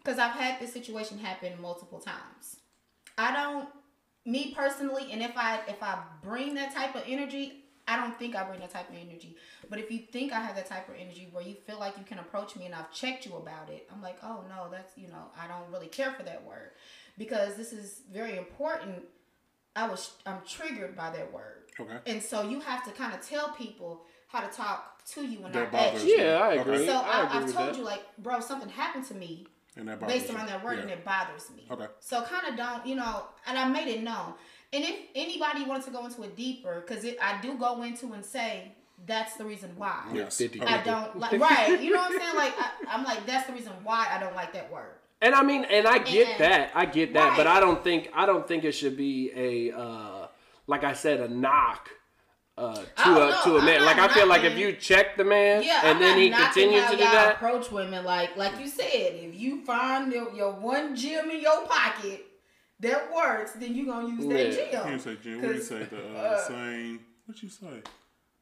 [0.09, 2.57] because I've had this situation happen multiple times.
[3.17, 3.69] I don't,
[4.25, 8.35] me personally, and if I if I bring that type of energy, I don't think
[8.35, 9.35] I bring that type of energy.
[9.69, 12.03] But if you think I have that type of energy where you feel like you
[12.03, 15.07] can approach me and I've checked you about it, I'm like, oh no, that's you
[15.09, 16.71] know, I don't really care for that word
[17.17, 19.03] because this is very important.
[19.75, 21.65] I was I'm triggered by that word.
[21.79, 21.97] okay.
[22.07, 25.53] And so you have to kind of tell people how to talk to you and
[25.53, 26.11] That not at you.
[26.11, 26.17] you.
[26.17, 26.85] Yeah, I agree.
[26.85, 27.77] So I I, agree I've with told that.
[27.77, 29.47] you, like, bro, something happened to me
[29.79, 30.35] And that bothers based you.
[30.37, 30.81] around that word, Yeah.
[30.83, 31.65] and it bothers me.
[31.71, 31.87] Okay.
[31.99, 34.33] So kind of don't, you know, and I made it known.
[34.71, 38.23] And if anybody wants to go into it deeper, because I do go into and
[38.23, 38.73] say
[39.07, 40.03] that's the reason why.
[40.13, 40.37] Yes.
[40.37, 40.73] 50 Okay.
[40.73, 41.79] I don't like right.
[41.81, 42.35] You know what I'm saying?
[42.35, 44.95] Like I, I'm like that's the reason why I don't like that word.
[45.21, 48.09] And I mean, and I get And- that, I get that, but I don't think
[48.13, 50.27] I don't think it should be a uh,
[50.67, 51.89] like I said, a knock
[52.59, 53.79] uh, to a no, to a I'm man.
[53.79, 56.29] not Like I feel like if you check the man Yeah, and I'm then he
[56.29, 59.13] continues to do y'all that, Approach women like like you said.
[59.15, 62.25] If you find your, your one gem in your pocket
[62.81, 64.65] that works, then you gonna use that Yeah.
[64.65, 64.87] You gem.
[64.87, 65.41] didn't say Jim.
[65.41, 65.83] What did you say?
[65.85, 66.99] The uh, uh, same.
[67.25, 67.81] What you say?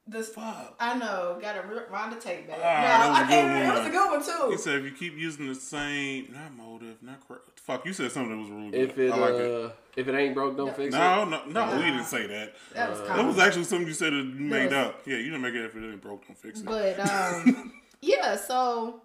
[0.10, 0.76] The Fuck.
[0.80, 2.60] I know, got to rip round the tape back.
[2.60, 3.88] Ah, that was a I- good It was one.
[3.88, 4.52] a good one too.
[4.52, 7.86] He said if you keep using the same, not motive, not cor- fuck.
[7.86, 8.90] You said something that was really good.
[8.92, 9.76] if it I like uh, it.
[9.98, 10.98] if it ain't broke, don't fix it.
[10.98, 11.76] No, no, no.
[11.76, 12.54] We didn't say that.
[12.74, 15.02] that was That was actually something you said that you made was- up.
[15.06, 16.66] Yeah, you didn't make it if it ain't broke, don't fix it.
[16.66, 18.38] But um, yeah.
[18.38, 19.02] So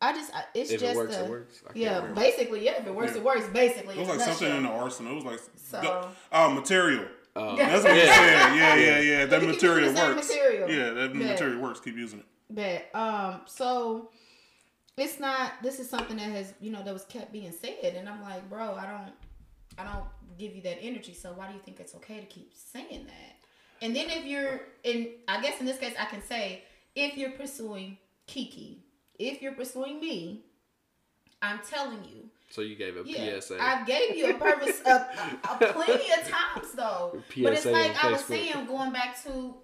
[0.00, 1.62] I just I- it's If just it works, a, it works.
[1.74, 2.78] Yeah, basically, yeah.
[2.80, 3.18] If it works, Yeah.
[3.18, 3.48] it works.
[3.48, 5.10] Basically, It was like something in the arsenal.
[5.12, 7.06] It was like So- oh material.
[7.36, 8.02] Oh, That's what Yeah.
[8.02, 8.56] he said.
[8.56, 9.26] Yeah, yeah, yeah.
[9.26, 10.28] That material works.
[10.28, 10.68] material.
[10.70, 11.26] Yeah, that Yeah.
[11.28, 11.80] material works.
[11.80, 12.26] Keep using it.
[12.50, 14.10] But um, so
[14.96, 15.52] it's not.
[15.62, 18.48] This is something that has you know that was kept being said, and I'm like,
[18.50, 19.12] bro, I don't,
[19.78, 20.04] I don't
[20.38, 21.14] give you that energy.
[21.14, 23.36] So why do you think it's okay to keep saying that?
[23.82, 26.64] And then if you're in, I guess in this case, I can say
[26.96, 28.82] if you're pursuing Kiki,
[29.18, 30.42] if you're pursuing me,
[31.40, 32.28] I'm telling you.
[32.50, 33.58] So you gave a Yeah, PSA.
[33.60, 35.02] I gave you a purpose of,
[35.50, 37.16] of, of plenty of times though.
[37.32, 39.54] PSA but it's like I was saying, going back to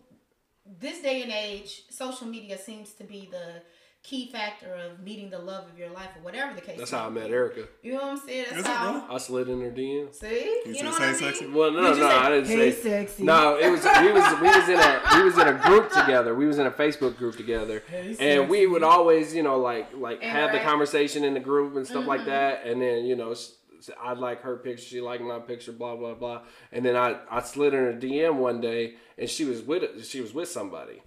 [0.79, 3.63] this day and age, social media seems to be the
[4.07, 6.79] key factor of meeting the love of your life or whatever the case.
[6.79, 7.31] That's may how I met.
[7.31, 7.65] Erica.
[7.83, 8.45] You know what I'm saying?
[8.51, 8.93] That's Is how.
[8.95, 9.05] really?
[9.11, 10.15] I slid in her DM.
[10.15, 11.15] See, You you, said know say what I mean?
[11.19, 11.47] sexy?
[11.49, 12.83] Well, no, no, no, say, I didn't "Hey, say.
[12.83, 13.25] sexy"?
[13.25, 16.35] No, it was we was we was in a we was in a group together.
[16.37, 17.83] We was in a Facebook group together,
[18.21, 21.87] and we would always you know like like have the conversation in the group and
[21.87, 22.31] stuff like Mm-hmm.
[22.31, 23.35] that, and then you know.
[24.03, 26.41] I'd like her picture, she liked my picture, blah blah blah,
[26.73, 30.21] and then I, I slid in her DM one day, and she was with she
[30.21, 31.03] was with somebody,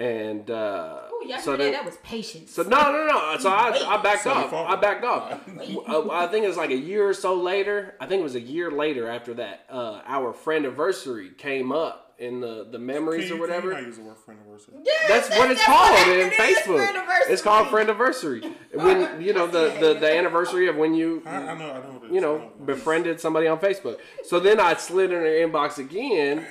[0.00, 2.50] and uh, Ooh, y'all so so then, that was patience.
[2.52, 3.36] so no, no, no.
[3.38, 4.52] So I, I backed So off.
[4.52, 5.32] I backed off.
[5.58, 7.94] I, I think it was like a year or so later.
[8.00, 9.66] I think it was a year later after that.
[9.70, 13.68] Uh, our friend anniversary came up in the the memories Can or you, can you
[13.68, 13.72] whatever.
[13.72, 14.74] not use the word friend anniversary?
[14.84, 17.04] Yes, That's what it's that's called what in Facebook.
[17.30, 18.52] It's called friendiversary.
[18.72, 21.90] When you know the, the the anniversary of when you I, I know, I know.
[21.92, 22.10] What it is.
[22.12, 22.66] you I know what it is.
[22.66, 23.98] befriended somebody on Facebook.
[24.24, 26.46] So then I slid in her inbox again.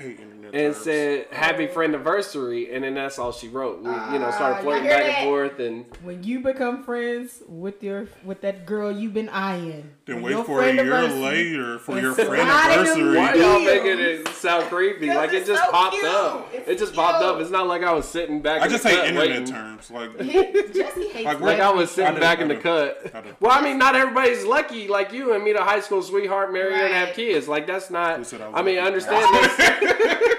[0.54, 0.84] I And terms.
[0.84, 3.80] said happy friend anniversary, and then that's all she wrote.
[3.82, 5.10] We, you know, started Ah, flirting back that?
[5.20, 9.90] and forth, and when you become friends with your with that girl you've been eyeing,
[10.06, 13.18] Then wait for a year later for your slide friend anniversary.
[13.18, 15.08] Why y'all making it sound creepy?
[15.08, 16.06] Like it just so popped cute.
[16.06, 16.50] up.
[16.54, 17.40] It's it just popped up.
[17.40, 18.62] It's not like I was sitting back.
[18.62, 19.46] I in just the hate cut internet waiting.
[19.46, 19.92] terms.
[19.92, 20.18] Like
[20.74, 21.40] Jesse hates Like.
[21.42, 23.12] Like I was sitting do, back I in the cut.
[23.14, 23.24] I.
[23.40, 26.74] Well, I mean, not everybody's lucky like you and meet a high school sweetheart, marry
[26.74, 27.48] her, and have kids.
[27.48, 28.20] Like that's not.
[28.54, 29.26] I mean, I understand
[29.60, 30.36] this.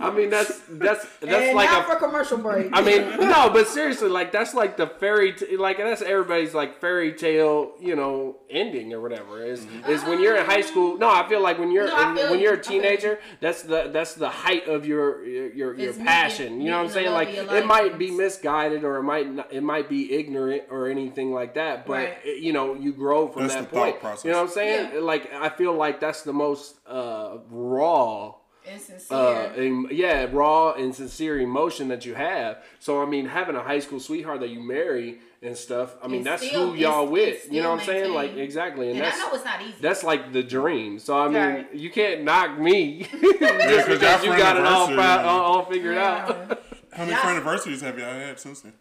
[0.00, 2.70] I mean, that's that's that's and like now a for commercial break.
[2.72, 6.80] I mean, no, but seriously, like that's like the fairy, t- like that's everybody's like
[6.80, 9.44] fairy tale, you know, ending or whatever.
[9.44, 10.96] Is is when you're in high school?
[10.98, 12.46] No, I feel like when you're No, in- when you.
[12.46, 12.82] you're a feel you.
[12.82, 16.52] teenager, that's the that's the height of your your your, your It's passion.
[16.52, 17.12] meeting- you know what I'm saying?
[17.12, 21.32] Like it might be misguided or it might not, it might be ignorant or anything
[21.32, 22.18] like that, but Right.
[22.24, 24.00] it- you know you grow from That's that the point.
[24.00, 24.24] process.
[24.24, 24.90] You know what I'm saying?
[24.94, 25.00] Yeah.
[25.00, 28.34] Like I feel like that's the most uh, raw.
[28.66, 32.58] And uh, em- yeah, raw and sincere emotion that you have.
[32.78, 35.96] So I mean, having a high school sweetheart that you marry and stuff.
[36.02, 37.50] I mean, It's that's still- who y'all with.
[37.50, 38.12] You know what I'm saying?
[38.12, 39.74] Like exactly, and, and I that's know it's not easy.
[39.80, 40.98] that's like the dream.
[40.98, 41.74] So I mean, Right.
[41.74, 45.28] you can't knock me just 'cause because y'all you got it all, friend fi- anniversary.
[45.28, 46.28] all, all figured out.
[46.92, 47.20] How many Yeah.
[47.22, 48.72] friend anniversaries have y'all had since then?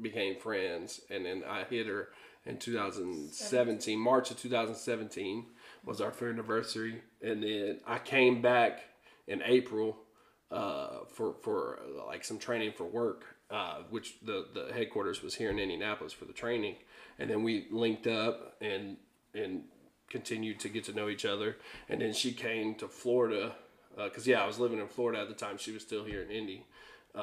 [0.00, 2.08] became friends, and then I hit her
[2.46, 3.98] in 2017.
[3.98, 5.46] March of 2017
[5.84, 8.80] was our friend anniversary, and then I came back
[9.26, 9.96] in April
[10.50, 15.34] uh, for for uh, like some training for work, uh, which the the headquarters was
[15.34, 16.76] here in Indianapolis for the training,
[17.18, 18.96] and then we linked up and
[19.34, 19.64] and
[20.08, 21.56] continued to get to know each other,
[21.88, 23.56] and then she came to Florida
[23.96, 25.58] because yeah, I was living in Florida at the time.
[25.58, 26.64] She was still here in Indy,
[27.16, 27.22] uh,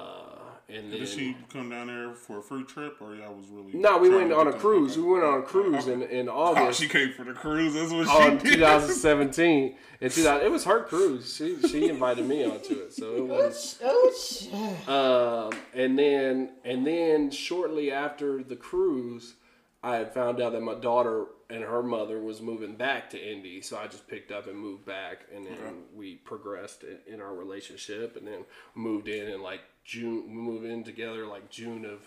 [0.69, 3.73] and then Did she come down there for a fruit trip, or y'all was really?
[3.73, 4.97] no, we went on a cruise.
[4.97, 5.93] We went on a cruise Okay.
[5.93, 6.79] in in Oh, August.
[6.79, 7.73] she came for the cruise.
[7.73, 8.53] That's what on she did.
[8.55, 13.25] 2017 in 2000 it was her cruise she she invited me onto it so it
[13.25, 14.87] was Ooch, ooch.
[14.89, 19.35] um and then and then shortly after the cruise
[19.83, 23.61] i had found out that my daughter and her mother was moving back to indy
[23.61, 25.71] so i just picked up and moved back and then Okay.
[25.95, 28.43] we progressed in, in our relationship and then
[28.75, 32.01] moved in and like june we moved in together like june of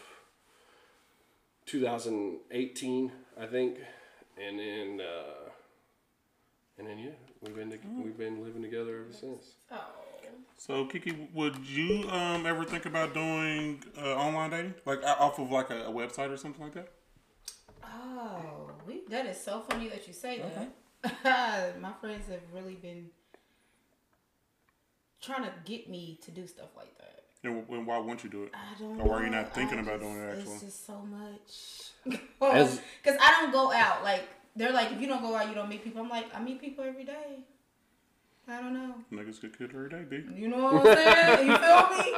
[1.66, 3.78] 2018 i think
[4.42, 5.50] and then uh
[6.78, 7.10] and then yeah
[7.42, 9.76] we've been to, we've been living together ever since Oh.
[10.58, 15.50] So Kiki, would you um ever think about doing uh, online dating, like off of
[15.50, 16.88] like a, a website or something like that?
[17.84, 21.80] Oh, we, that is so funny that you say that.
[21.80, 23.10] My friends have really been
[25.20, 27.15] trying to get me to do stuff like that.
[27.46, 28.52] And, w- and why wouldn't you do it?
[28.54, 29.00] I don't.
[29.00, 30.52] Or were you not thinking I about just- doing it, actually?
[30.54, 32.20] It's just so much.
[32.42, 34.02] As- Because I don't go out.
[34.02, 34.24] Like
[34.56, 36.02] they're like, if you don't go out, you don't meet people.
[36.02, 37.44] I'm like, I meet people every day.
[38.48, 38.94] I don't know.
[39.12, 40.24] Niggas get killed every day, B.
[40.35, 41.48] You know what I'm saying?
[41.48, 42.12] You feel me?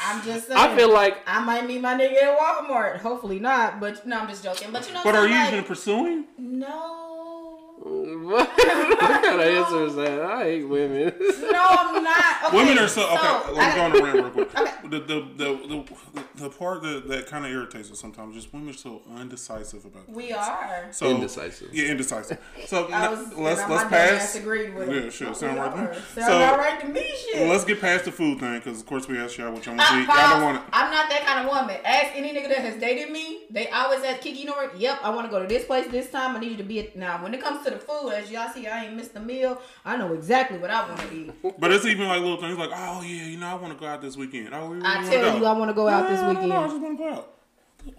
[0.00, 0.58] I'm just saying.
[0.60, 2.98] i feel like I might meet my nigga at Walmart.
[2.98, 4.70] Hopefully not, but no, I'm just joking.
[4.70, 6.24] But you know, But so are you like, even pursuing?
[6.38, 7.43] No.
[7.84, 11.12] What, what kind of answer is that i hate women
[11.50, 12.24] No, I'm not.
[12.44, 13.16] Okay, Women are so okay.
[13.16, 14.50] I let me got- go on a rant real quick.
[14.64, 14.70] Okay.
[14.88, 18.68] The, the, the, the, the part that, that kind of irritates us sometimes is women
[18.68, 20.06] are so undecisive about.
[20.06, 20.14] This.
[20.14, 20.88] We are.
[20.92, 21.70] So Indecisive.
[21.74, 22.38] Yeah, indecisive.
[22.66, 24.34] So I n- was, let's and let's my dumb ass pass.
[24.36, 24.90] agreed with.
[24.92, 25.34] Yeah, sure.
[25.34, 25.90] Sound right to are.
[25.92, 25.96] me.
[26.14, 27.48] Sound So- all right to me, shit.
[27.48, 29.88] Let's get past the food thing because of course we asked y'all what y'all want
[29.88, 30.06] to eat.
[30.06, 30.76] Y'all don't want to.
[30.76, 31.76] I'm not that kind of woman.
[31.84, 33.44] Ask any nigga that has dated me.
[33.50, 34.78] They always ask Kiki, you know what?
[34.78, 36.36] Yep, I want to go to this place this time.
[36.36, 36.94] I need you to be at.
[36.96, 39.60] Now, when it comes to the food, as y'all see, I ain't missed a meal.
[39.84, 41.32] I know exactly what I want to eat.
[41.60, 43.86] But it's even like little things like, oh yeah, you know, I want to go
[43.86, 44.50] out this weekend.
[44.54, 46.58] Oh, where I tell you, I want to go out this No, no, no, I
[46.66, 46.70] weekend.
[46.70, 47.30] just want to go out.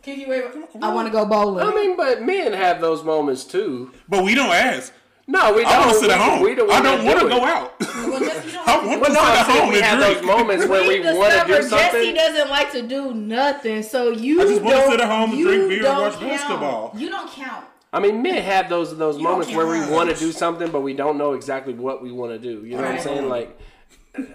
[0.02, 0.44] Kiki, wait,
[0.82, 1.64] I want to go bowling.
[1.64, 4.92] i mean but men have those moments too But we don't ask.
[5.28, 6.42] no we don't I want to sit at home.
[6.42, 7.80] we the I don't want to go out.
[7.80, 10.18] Well, just, I want well to no sit at home we and have drink.
[10.18, 13.84] those moments where we we want to do discovered Jesse doesn't like to do nothing,
[13.84, 16.22] so you I just wanna sit at home and drink beer and watch count.
[16.32, 16.92] basketball.
[16.98, 17.66] You don't count.
[17.96, 20.82] I mean, men have those those You moments where we want to do something, but
[20.82, 22.66] we don't know exactly what we want to do.
[22.66, 23.30] You know what I'm saying?
[23.30, 23.58] Like,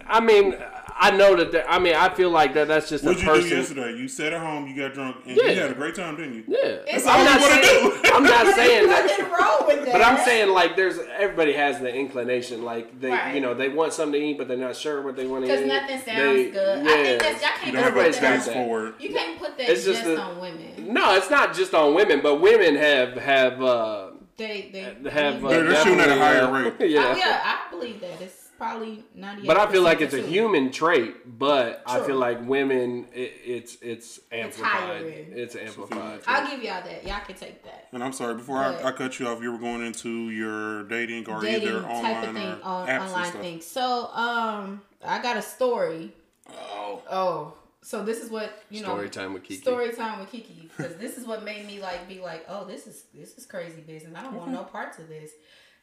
[0.07, 0.57] I mean,
[1.03, 1.51] I know that.
[1.53, 2.69] That, I mean, I feel like that.
[2.69, 3.57] That's just What'd a you do person.
[3.59, 3.97] yesterday?
[3.97, 5.51] You sat at home, you got drunk, and Yeah.
[5.51, 6.45] you had a great time, didn't you?
[6.47, 8.03] Yeah, It's I'm all not you wanna saying.
[8.03, 8.11] do.
[8.15, 9.31] I'm not saying that.
[9.41, 9.93] wrong with that.
[9.93, 13.35] But I'm saying like there's everybody has the inclination like they Right.
[13.35, 15.51] you know they want something to eat but they're not sure what they want to
[15.51, 15.57] eat.
[15.57, 16.85] because nothing sounds They- good.
[16.85, 16.91] Yeah.
[16.93, 18.43] I think that's y'all can't don't have put a got that.
[18.45, 18.95] face for it.
[19.01, 20.93] You can't put that It's just, just the- on women.
[20.93, 25.45] no, it's not just on women, but women have have uh They they have.
[25.45, 26.75] Uh, They're- they're shooting at a higher rate.
[26.81, 27.17] Oh, yeah.
[27.17, 28.21] yeah, I believe that.
[28.21, 29.47] It's probably ninety.
[29.47, 33.79] But I feel like it's a human trait, but I feel like women, it, it's
[33.81, 34.71] it's amplified.
[34.71, 35.07] higher.
[35.07, 36.21] It's amplified.
[36.27, 37.07] I'll give y'all that.
[37.07, 37.89] Y'all can take that.
[37.93, 41.29] And I'm sorry, before I, I cut you off, you were going into your dating
[41.29, 43.61] or Dating either type online of thing or on apps online thing.
[43.63, 46.13] So um, I got a story.
[46.51, 48.89] Oh, Oh, so this is what you know.
[48.89, 49.63] Story time with Kiki.
[49.63, 52.87] Story time with Kiki because this is what made me like be like, oh, this
[52.87, 54.13] is this is crazy business.
[54.15, 55.31] I don't want no parts of this.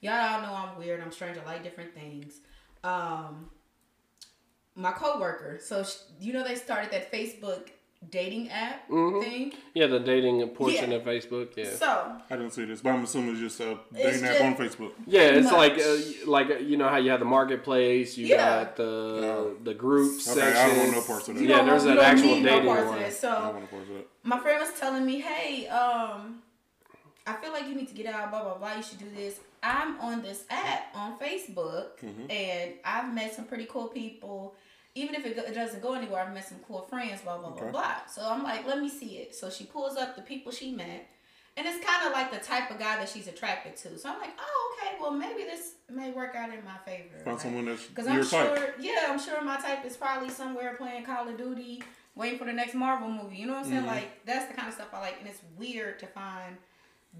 [0.01, 1.01] Y'all all know I'm weird.
[1.01, 1.39] I'm strange.
[1.39, 2.35] I like different things.
[2.87, 3.49] Um,
[4.75, 5.59] my coworker.
[5.61, 7.69] So sh you know they started that Facebook
[8.11, 9.23] dating app Mhm.
[9.23, 9.53] thing.
[9.73, 10.97] Yeah, the dating portion Yeah.
[10.97, 11.47] of Facebook.
[11.57, 11.91] Yeah, So
[12.29, 14.91] I didn't see this, but I'm assuming it's just a It's dating app on Facebook.
[15.07, 15.21] yeah.
[15.21, 15.53] It's much.
[15.63, 18.37] like uh, like uh, you know how you have the marketplace, you Yeah.
[18.65, 18.83] got the
[19.27, 19.55] No.
[19.69, 20.57] the group Okay, section.
[20.63, 21.41] I don't want no parts of that.
[21.41, 22.97] you Yeah, don't, there's an actual need no dating parts one.
[22.99, 23.13] of it.
[23.13, 24.05] So I don't want to force that.
[24.23, 26.43] my friend was telling me, hey, um,
[27.25, 28.75] I feel like you need to get out, blah, blah, blah.
[28.75, 29.39] You should do this.
[29.63, 32.29] I'm on this app on Facebook, Mm-hmm.
[32.31, 34.55] and I've met some pretty cool people.
[34.95, 37.49] Even if it, go- it doesn't go anywhere, I've met some cool friends, blah, blah,
[37.51, 37.71] blah, Okay.
[37.71, 37.95] blah.
[38.07, 39.35] So I'm like, let me see it.
[39.35, 41.07] So she pulls up the people she met,
[41.55, 43.97] and it's kind of like the type of guy that she's attracted to.
[43.99, 47.15] So I'm like, oh, okay, well maybe this may work out in my favor.
[47.23, 48.75] Find Like, someone that's Because your I'm sure, type.
[48.79, 51.83] yeah, I'm sure my type is probably somewhere playing Call of Duty,
[52.15, 53.37] waiting for the next Marvel movie.
[53.37, 53.83] You know what I'm saying?
[53.83, 53.87] Mhm.
[53.87, 56.57] Like that's the kind of stuff I like, and it's weird to find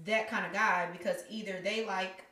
[0.04, 2.24] that kind of guy because either they like,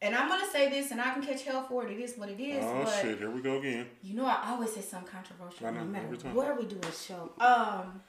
[0.00, 1.92] and I'm gonna say this, and I can catch hell for it.
[1.92, 2.64] It is what it is.
[2.64, 3.18] Oh but shit!
[3.18, 3.86] Here we go again.
[4.02, 6.34] you know, I always say something controversial I know, no matter every time.
[6.34, 7.32] where we do a show.
[7.40, 8.00] Um,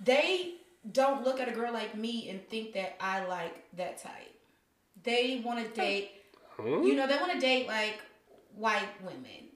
[0.00, 0.54] they
[0.92, 4.34] don't look at a girl like me and think that I like that type.
[5.02, 6.12] They want to date.
[6.56, 6.82] Huh?
[6.82, 8.00] You know, they want to date like
[8.54, 9.47] white women.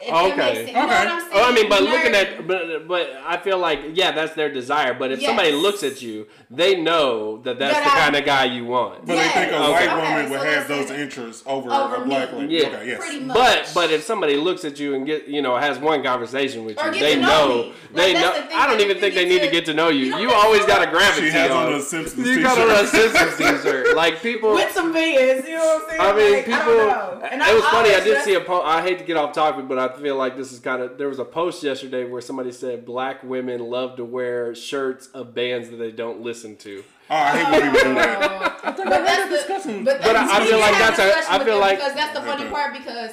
[0.00, 0.36] If Okay.
[0.36, 0.68] that makes sense.
[0.68, 0.88] You know Okay.
[0.88, 1.32] what I'm saying?
[1.34, 1.90] Oh, I mean, but Nerd.
[1.90, 4.94] looking at, but but I feel like yeah, that's their desire.
[4.94, 5.28] But if Yes.
[5.28, 8.64] somebody looks at you, they know that that's That the I- kind of guy you
[8.66, 9.06] want.
[9.06, 9.70] But they think a Yes.
[9.70, 12.40] white Okay, woman would so have those say- interests over, Over a black me.
[12.40, 12.54] lady.
[12.56, 12.66] Yeah.
[12.68, 12.98] Okay, yes.
[12.98, 13.36] Pretty much.
[13.36, 16.78] But but if somebody looks at you and get you know has one conversation with
[16.82, 17.56] you, they to know know.
[17.56, 18.32] Like, they know.
[18.32, 20.06] the I don't even think they need need to to- get to know you.
[20.06, 20.92] you You always got a that.
[20.92, 21.74] gravity She has on on.
[21.74, 22.88] a Simpsons You got on a t-shirt.
[23.12, 23.86] Simpsons t-shirt.
[23.96, 24.52] Like people.
[24.52, 26.00] with some bands, you know what I'm saying?
[26.00, 26.60] I mean, people.
[26.60, 27.28] I don't know.
[27.30, 27.94] And it was funny.
[27.94, 28.64] I did see a post.
[28.66, 30.98] I hate to get off topic, but I feel like this is kind of.
[30.98, 35.34] There was a post yesterday where somebody said black women love to wear shirts of
[35.34, 36.84] bands that they don't listen to.
[37.10, 38.60] Oh, I hate when people do that.
[38.64, 38.74] Oh.
[38.76, 39.84] but I had that's the, discussion.
[39.84, 42.24] but, But I- I feel like that's a- discussion I feel like- because that's the
[42.24, 43.12] funny part because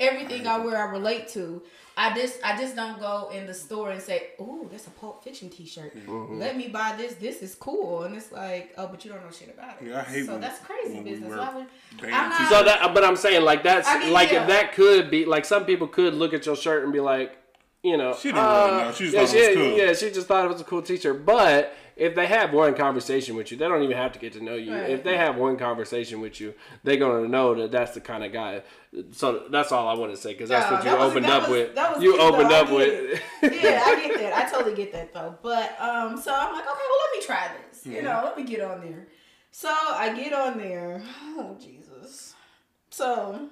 [0.00, 1.62] everything I wear I relate to.
[1.96, 5.22] I just I just don't go in the store and say, "Ooh, that's a Pulp
[5.22, 5.94] Fiction T-shirt.
[5.94, 6.38] Mm-hmm.
[6.38, 7.14] Let me buy this.
[7.14, 9.98] This is cool." And it's like, "Oh, but you don't know shit about it." Yeah,
[9.98, 11.28] I hate so when- that's crazy when we business.
[11.28, 11.66] wear Why would
[12.12, 14.42] I'm not- So that, but I'm saying like that's I mean, like yeah.
[14.42, 17.36] if that could be like some people could look at your shirt and be like,
[17.82, 18.92] you know, She didn't really uh, know.
[18.92, 19.78] She just yeah, thought it was she- cool.
[19.86, 21.26] Yeah, she just thought it was a cool T-shirt.
[21.26, 24.42] But if they have one conversation with you, they don't even have to get to
[24.42, 24.72] know you.
[24.74, 24.90] Right.
[24.90, 28.32] If they have one conversation with you, they're gonna know that that's the kind of
[28.32, 28.62] guy.
[29.12, 31.26] So that's all I want to say because that's No, what you that was- opened
[31.26, 31.76] that up was- with.
[31.76, 32.60] was You cute, opened though.
[32.62, 33.22] Up with.
[33.42, 34.32] yeah, I get that.
[34.34, 35.38] I totally get that though.
[35.42, 37.86] But um, so I'm like, okay, well, let me try this.
[37.86, 39.06] You know, let me get on there.
[39.52, 41.02] So I get on there.
[41.36, 42.34] Oh Jesus.
[42.90, 43.48] So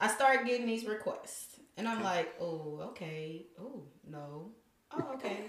[0.00, 3.46] I start getting these requests, and I'm like, oh, okay.
[3.60, 4.50] Oh no.
[4.92, 5.46] Oh okay.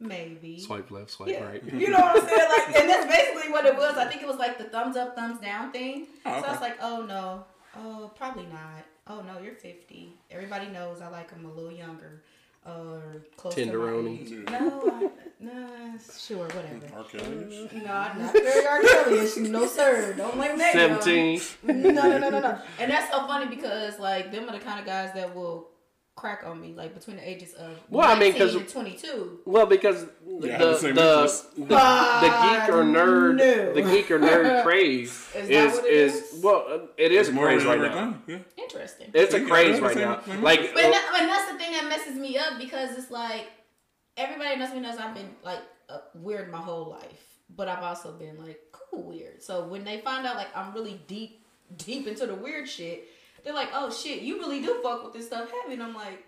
[0.00, 0.60] Maybe.
[0.60, 1.44] Swipe left, swipe Yeah.
[1.44, 1.62] right.
[1.64, 2.48] You know what I'm saying?
[2.50, 3.96] Like, and that's basically what it was.
[3.96, 6.06] I think it was like the thumbs up, thumbs down thing.
[6.24, 7.44] Oh, So I was like, oh no,
[7.76, 8.84] oh probably not.
[9.08, 10.12] Oh no, you're 50.
[10.30, 12.22] Everybody knows I like them a little younger,
[12.64, 14.28] or close Tenderoni.
[14.28, 14.46] to my age.
[14.46, 14.68] Mm-hmm.
[14.68, 16.74] No, I, nah, sure, whatever.
[16.86, 16.96] Mm-hmm.
[16.96, 17.04] R.
[17.04, 17.24] Kelly.
[17.24, 17.78] Mm-hmm.
[17.84, 18.82] No, I'm not very R.
[18.82, 19.36] Kelly-ish.
[19.38, 20.12] No, sir.
[20.16, 20.72] Don't blame that.
[20.74, 21.40] Seventeen.
[21.64, 22.58] No, no, no, no, no.
[22.78, 25.70] And that's so funny because like them are the kind of guys that will
[26.18, 29.40] crack on me like between the ages of Well, I mean, because 22.
[29.44, 31.46] Well, because Yeah, the the the, the, interests.
[31.54, 33.72] the, geek or nerd no.
[33.74, 36.42] the geek or nerd craze Is is that is, is?
[36.42, 37.94] well uh, it is a More craze right now.
[37.94, 38.22] done.
[38.26, 38.38] Yeah.
[38.56, 39.10] Interesting.
[39.14, 40.20] It's a craze right same- now.
[40.22, 40.42] same.
[40.42, 43.46] Like But uh, that, and that's the thing that messes me up because it's like
[44.16, 47.22] everybody knows me knows I've been like uh, weird my whole life,
[47.54, 49.42] but I've also been like cool weird.
[49.42, 51.44] So when they find out like I'm really deep
[51.76, 53.04] deep into the weird shit,
[53.48, 56.22] they're like, "Oh shit, you really do fuck with this stuff heavy." And I'm like,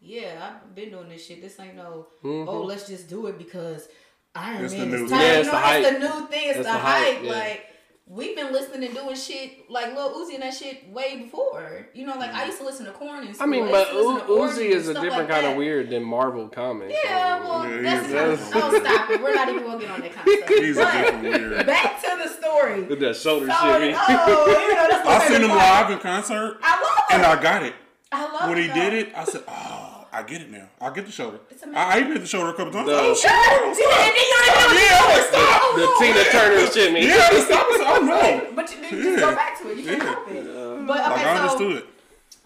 [0.00, 1.42] "Yeah, I've been doing this shit.
[1.42, 2.66] This ain't no oh mm-hmm.
[2.68, 3.88] let's just do it because
[4.36, 5.18] Iron It's the Man new is thing.
[5.18, 5.92] tight." Yeah, you it's know, the that's hype.
[5.94, 6.48] the new thing.
[6.48, 7.14] It's It's the, the hype.
[7.16, 7.32] hype, yeah.
[7.32, 7.66] Like.
[8.06, 11.86] We've been listening and doing shit like Lil Uzi and that shit way before.
[11.94, 13.46] You know, like I used to listen to Korn and stuff.
[13.46, 16.02] I mean, used but to U- Uzi is a different like kind of weird than
[16.02, 16.92] Marvel comics.
[17.04, 18.40] Yeah, so- well, Yeah, that's he's the kind of,
[18.74, 19.22] oh, stop it.
[19.22, 20.48] We're not even gonna get on that kind of stuff.
[20.58, 21.66] He's a But different weird.
[21.66, 22.82] back to the story.
[22.82, 23.94] with that shoulder So, shimmy.
[23.96, 27.22] oh, you know, that's I favorite seen him live in concert, I love and.
[27.24, 27.74] I got it.
[28.10, 28.74] I love When he it.
[28.74, 29.79] did it, I said, "Oh,
[30.12, 30.68] I get it now.
[30.80, 31.62] I get the shoulder." It's.
[31.62, 32.88] I, I even hit the shoulder a couple times.
[32.88, 33.30] The- oh shit!
[33.30, 34.74] Yeah, Oh, stop.
[34.74, 35.60] yeah, Yeah, like, stop.
[35.62, 36.12] Oh, the no.
[36.12, 37.06] Tina Turner shimmy.
[37.06, 37.66] Yeah, stop.
[37.68, 38.52] I said, Oh no!
[38.56, 39.78] But you, you just go back to it.
[39.78, 40.08] You can't Yeah.
[40.08, 40.86] help it.
[40.86, 41.84] But Like okay, I so understood.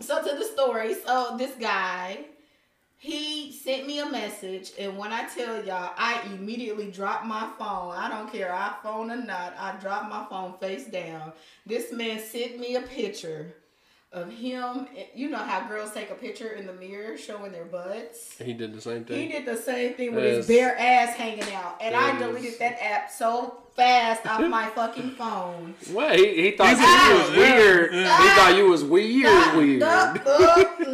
[0.01, 0.95] So to the story.
[0.95, 2.19] So this guy,
[2.99, 7.95] he sent me a message, and when I tell y'all, I immediately dropped my phone.
[7.95, 9.55] I don't care iPhone or not.
[9.59, 11.33] I dropped my phone face down.
[11.67, 13.55] This man sent me a picture
[14.15, 14.87] of him.
[15.15, 18.39] You know how girls take a picture in the mirror showing their butts.
[18.39, 19.21] He did the same thing.
[19.21, 20.37] He did the same thing with yes.
[20.37, 22.15] his bare ass hanging out, and yes.
[22.15, 25.75] I deleted that app so fast off my fucking phone.
[25.93, 27.93] What he, he thought you was weird.
[27.93, 29.57] He thought you was weird.
[29.57, 29.81] Weird.
[29.81, 30.15] No,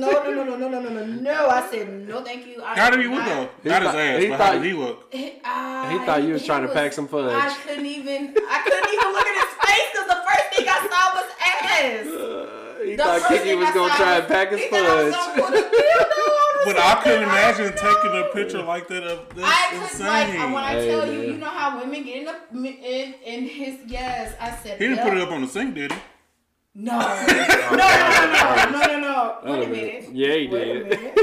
[0.01, 1.49] no, no, no, no, no, no, no.
[1.49, 2.63] I said no, thank you.
[2.63, 3.51] I how did he look though?
[3.65, 4.23] Not his ass.
[4.23, 5.05] He but thought, how did he look?
[5.13, 7.35] I, he thought you was trying was, to pack some fudge.
[7.35, 8.35] I couldn't even.
[8.49, 12.57] I couldn't even look at his face because the first thing I saw was ass.
[12.85, 15.15] He The thought Kiki was gonna try and pack his he I fudge.
[15.15, 17.81] a dildo But I couldn't imagine ass.
[17.81, 20.07] taking a picture like that of this I could insane.
[20.07, 21.27] like when I Hey, tell you, man.
[21.29, 24.35] you know how women get in the in in his yes.
[24.41, 25.09] I said he didn't yep.
[25.09, 25.99] put it up on the sink, did he?
[26.73, 29.39] No, no, no, no, no, no, no, no.
[29.45, 29.71] Wait a Wait a minute.
[29.71, 30.15] minute.
[30.15, 31.17] Yeah, he Wait a did.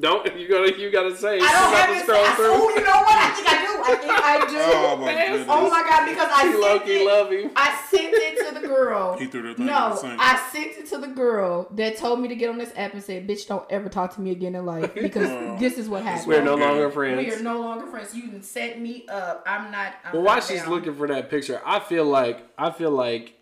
[0.00, 0.24] Minute.
[0.24, 1.36] Don't you gotta you gotta say?
[1.36, 2.02] I don't have it.
[2.02, 3.16] scroll I, oh, you know what?
[3.16, 3.70] I think I do.
[3.82, 4.56] I think I do.
[4.58, 5.46] Oh my goodness.
[5.48, 6.06] Oh my god!
[6.08, 7.06] Because I sent Loki it.
[7.06, 7.50] love him.
[7.56, 9.18] I sent it to the girl.
[9.18, 10.14] He threw the thing in No, the sink.
[10.18, 13.02] I sent it to the girl that told me to get on this app and
[13.02, 15.56] said, "Bitch, don't ever talk to me again in life because Oh.
[15.58, 16.26] this is what happened.
[16.28, 16.64] We're no Okay.
[16.66, 18.14] longer We are no longer friends.
[18.14, 19.42] You can set me up.
[19.46, 19.94] I'm not.
[20.04, 23.34] I'm Well, while not she's looking for that picture, I feel like I feel like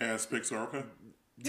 [0.00, 0.84] Ass pics are okay.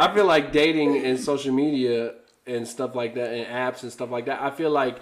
[0.00, 2.14] I feel like dating and social media
[2.46, 4.40] and stuff like that and apps and stuff like that.
[4.40, 4.98] I feel like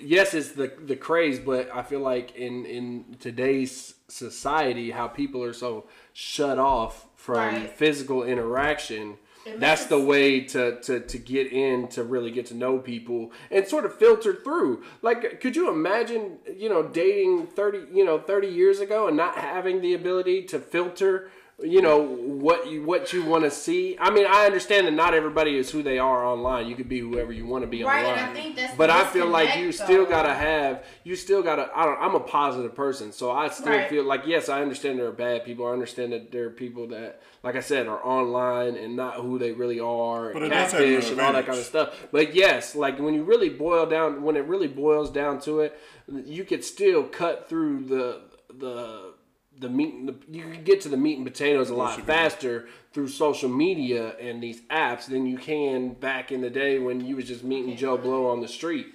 [0.00, 5.42] yes, it's the the craze, but I feel like in in today's society, how people
[5.42, 7.76] are so shut off from Right.
[7.76, 9.18] physical interaction.
[9.58, 13.66] That's the way to, to, to get in to really get to know people and
[13.66, 14.84] sort of filter through.
[15.02, 19.34] Like, could you imagine, you know, dating thirty, you know, thirty years ago and not
[19.36, 21.30] having the ability to filter,
[21.62, 23.96] you know, what you what you want to see?
[24.00, 26.66] I mean, I understand that not everybody is who they are online.
[26.66, 28.30] You could be whoever you want to be Right, and online.
[28.30, 31.42] I think that's but the I feel like you disconnect, still gotta have, you still
[31.42, 31.70] gotta.
[31.74, 31.98] I don't.
[32.00, 33.88] I'm a positive person, so I still Right.
[33.88, 35.66] feel like yes, I understand there are bad people.
[35.66, 39.38] I understand that there are people that, like I said, are online and not who
[39.38, 41.94] they really are, But and it does have catfish and all that kind of stuff.
[42.10, 45.78] But yes, like when you really boil down, when it really boils down to it,
[46.24, 49.12] you could still cut through the the
[49.60, 49.94] the meat.
[49.94, 52.14] and The, you can get to the meat and potatoes a lot Social media.
[52.14, 57.00] faster through social media and these apps than you can back in the day when
[57.06, 58.86] you was just meeting Joe Blow on the street.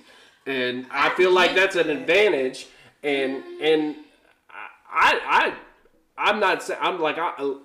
[0.45, 2.67] And I feel like that's an advantage.
[3.03, 3.95] And and
[4.91, 5.53] I I
[6.17, 7.55] I'm not saying I'm like I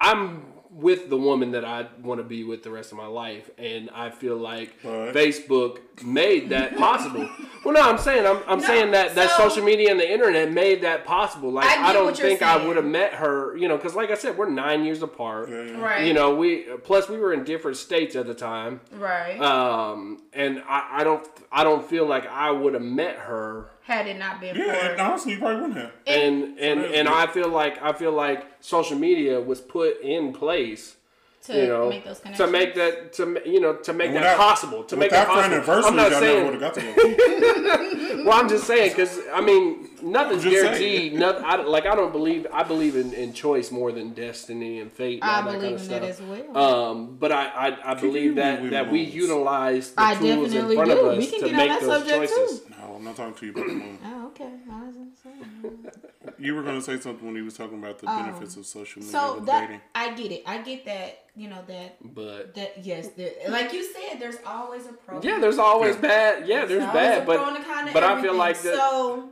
[0.00, 0.42] I'm
[0.74, 3.88] with the woman that I want to be with the rest of my life, and
[3.94, 7.28] I feel like But- Facebook made that possible.
[7.64, 10.82] well, no, I'm saying I'm, I'm saying that that social media and the internet made
[10.82, 11.52] that possible.
[11.52, 13.94] Like I I, don't what you're think I would have met her, you know, because
[13.94, 15.48] like I said, we're nine years apart.
[15.48, 15.80] Yeah, yeah.
[15.80, 16.06] Right.
[16.06, 19.40] You know, we plus we were in different states at the time, Right.
[19.40, 24.06] um, and I, I don't I don't feel like I would have met her Had
[24.06, 25.02] it not been Yeah, and for.
[25.04, 25.92] honestly, you probably wouldn't have.
[26.06, 27.08] and and that's and.
[27.08, 30.96] I feel like I feel like social media was put in place
[31.44, 32.46] To you know, make those connections.
[32.46, 35.52] to make that to you know to make And that possible to make that friend
[35.52, 35.54] possible.
[35.56, 36.60] anniversary, I'm not y'all never saying.
[36.60, 37.90] got together.
[38.24, 41.12] Well, I'm just saying because I mean nothing's guaranteed.
[41.12, 41.44] Nothing.
[41.44, 42.46] I, like I don't believe.
[42.50, 45.20] I believe in, in choice more than destiny and fate.
[45.22, 46.00] And I all that believe kind of in stuff.
[46.00, 46.22] that as
[46.54, 46.56] well.
[46.56, 50.90] Um, but I I, I believe that that we utilize the I tools in front
[50.90, 51.00] do.
[51.00, 52.60] of us We can to get on make that those choices.
[52.60, 52.73] too.
[53.04, 53.98] No, I'm not talking to you about the moon.
[54.04, 54.50] Oh, okay.
[54.70, 56.32] I was gonna say.
[56.38, 58.22] You were going to say something when he was talking about the oh.
[58.22, 59.80] benefits of social media So that dating.
[59.94, 60.42] I get it.
[60.46, 61.20] I get that.
[61.36, 63.08] You know that But that yes.
[63.08, 65.20] There, like you said, there's always a pro.
[65.20, 66.00] yeah, there's always Yeah.
[66.00, 66.48] bad.
[66.48, 67.22] Yeah, there's always bad.
[67.22, 68.74] a pro But and a con but I feel like that.
[68.74, 69.30] So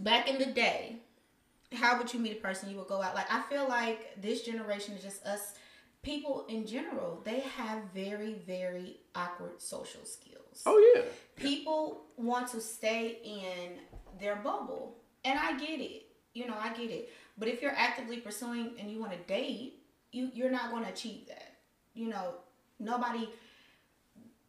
[0.00, 0.96] back in the day,
[1.72, 2.70] how would you meet a person?
[2.70, 3.14] You would go out.
[3.14, 5.54] Like I feel like this generation is just us.
[6.02, 10.45] People in general, they have very very awkward social skills.
[10.64, 11.02] Oh yeah.
[11.36, 13.72] people want to stay in
[14.18, 18.18] their bubble and i get it you know i get it but if you're actively
[18.18, 19.74] pursuing and you want to date
[20.12, 21.56] you you're not going to achieve that
[21.94, 22.34] you know
[22.78, 23.28] nobody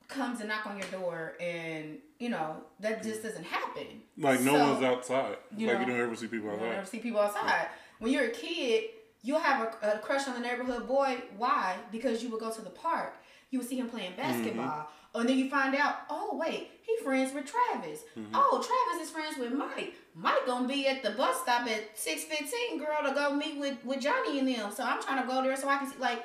[0.08, 3.86] comes and knock on your door and you know that just doesn't happen
[4.18, 5.38] Like, no So, one's outside.
[5.56, 6.78] you like, know, you don't ever see people you don't outside.
[6.78, 7.68] ever see people outside.
[8.00, 8.86] When you're a kid,
[9.22, 11.18] you'll have a, a crush on the neighborhood boy.
[11.36, 11.76] Why?
[11.92, 13.16] Because you would go to the park.
[13.52, 14.22] You would see him playing mm-hmm.
[14.22, 14.90] basketball.
[15.16, 18.02] And then you find out, oh, wait, he friends with Travis.
[18.18, 18.32] Mm-hmm.
[18.34, 19.96] Oh, Travis is friends with Mike.
[20.16, 24.00] Mike gonna be at the bus stop at 615, girl, to go meet with, with
[24.00, 24.72] Johnny and them.
[24.72, 26.24] So I'm trying to go there so I can see, like,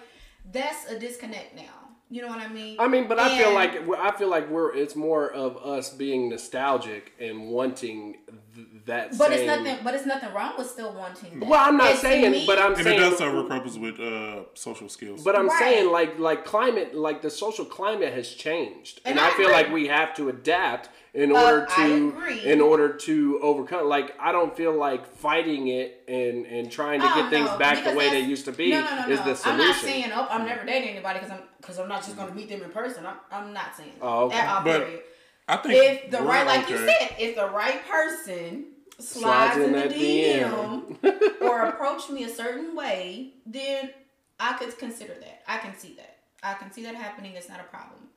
[0.51, 1.83] that's a disconnect now.
[2.13, 2.77] You know what I mean?
[2.79, 6.29] I mean, but I feel like I feel like we're it's more of us being
[6.29, 8.19] nostalgic and wanting
[8.55, 9.19] th- that.
[9.19, 9.85] But same, it's nothing.
[9.85, 11.41] But it's nothing wrong with still wanting.
[11.41, 11.49] That.
[11.49, 12.97] Well, I'm not It's saying, me- but I'm And saying.
[12.99, 15.23] it does serve a purpose with uh, social skills.
[15.23, 15.59] But I'm Right.
[15.59, 19.47] saying like like climate like the social climate has changed, and, And I, I feel
[19.47, 19.53] agree.
[19.55, 23.87] like we have to adapt in Uh, order I to in order to overcome.
[23.87, 27.59] Like I don't feel like fighting it and and trying to Oh, get things no,
[27.59, 29.25] back the way they used to be No, no, no, is no.
[29.27, 32.03] the solution I'm not saying oh, I'm never dating anybody because I'm because I'm not
[32.03, 33.05] just gonna meet them in person.
[33.07, 33.93] I'm, I'm not saying.
[34.01, 34.39] Oh, okay.
[34.39, 35.03] At all, But period.
[35.49, 38.67] I think If the right, like you said, if the right person
[38.99, 43.91] Slides slides in in the that DM or approach me a certain way, then
[44.39, 45.43] I could consider that.
[45.47, 46.19] I can see that.
[46.43, 47.35] I can see that happening.
[47.35, 48.09] It's not a problem.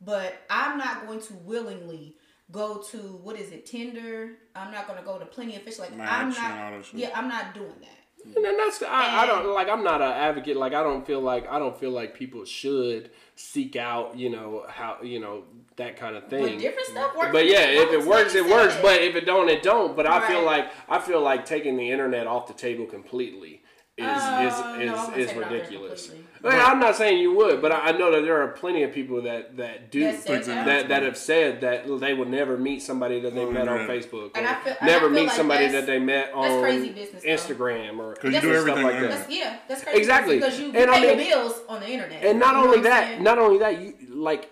[0.00, 2.16] But I'm not going to willingly
[2.50, 4.32] go to what is it, Tinder.
[4.54, 5.78] I'm not going to go to Plenty of Fish.
[5.78, 6.58] Like I'm not.
[6.58, 7.00] all that shit.
[7.00, 8.05] Yeah, I'm not doing that.
[8.34, 11.20] And then that's I, I don't like I'm not an advocate like I don't feel
[11.20, 15.44] like I don't feel like people should seek out you know how you know
[15.76, 16.42] that kind of thing.
[16.42, 17.32] But different stuff works.
[17.32, 18.74] But yeah, if it works, it works.
[18.74, 18.82] said.
[18.82, 19.94] But if it don't, it don't.
[19.94, 23.62] But I feel like I feel like taking the internet off the table completely
[23.98, 26.06] is Uh, is gonna is, take is it out there ridiculous.
[26.10, 26.60] completely.
[26.60, 29.22] I'm not saying you would, but I I know that there are plenty of people
[29.22, 30.88] that that do That that, that.
[30.88, 34.02] that have said that they would never meet somebody that they On met on internet.
[34.04, 36.30] Facebook, And or I feel- and I never feel meet like somebody that they met
[36.34, 37.28] on crazy business, though.
[37.30, 39.10] Instagram or 'Cause you do just everything stuff like that.
[39.10, 39.98] That's, yeah, that's crazy.
[39.98, 40.36] Exactly.
[40.36, 42.22] Because you, you And pay your mean- bills on the internet.
[42.22, 44.50] And not You know only that, not only that, you like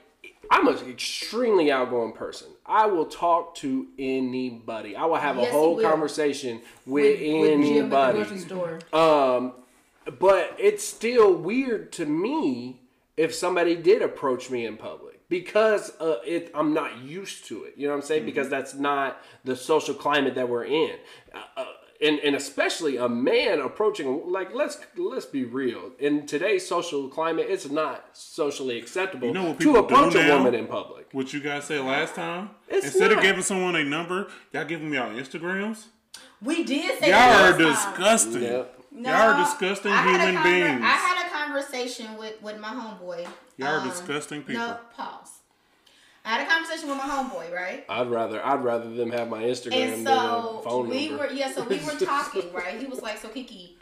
[0.50, 2.48] I'm an extremely outgoing person.
[2.66, 4.96] I will talk to anybody.
[4.96, 8.18] I will have Yes, a whole conversation with with, the anybody.
[8.18, 8.78] grocery store.
[8.92, 9.52] Um,
[10.18, 12.80] but it's still weird to me
[13.16, 17.74] if somebody did approach me in public because uh, it, I'm not used to it.
[17.76, 18.24] You know what I'm saying?
[18.24, 20.96] Because that's not the social climate that we're in.
[21.34, 21.64] Uh, uh,
[22.04, 27.46] and, and especially a man approaching like let's let's be real in today's social climate
[27.48, 30.36] it's not socially acceptable You know to approach a now?
[30.36, 32.50] woman in public What you guys said last time?
[32.68, 35.86] It's Instead of giving someone a number, y'all give them y'all Instagrams.
[36.42, 37.58] We did say Y'all are time.
[37.72, 38.42] disgusting.
[38.42, 38.80] Yep.
[38.92, 40.80] No, y'all are disgusting I had a human conver- beings.
[40.84, 43.26] I had a conversation with, with my homeboy.
[43.56, 44.62] Y'all are Um, disgusting people.
[44.62, 45.33] No, pause.
[46.24, 47.84] I had a conversation with my homeboy, right?
[47.88, 51.26] I'd rather I'd rather them have my Instagram And than a so phone we number.
[51.26, 52.78] were yeah, so we were talking, right?
[52.80, 53.76] He was like, "So Kiki,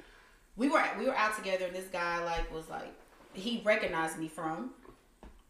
[0.57, 2.93] we were we were out together, and this guy like was like,
[3.33, 4.71] he recognized me from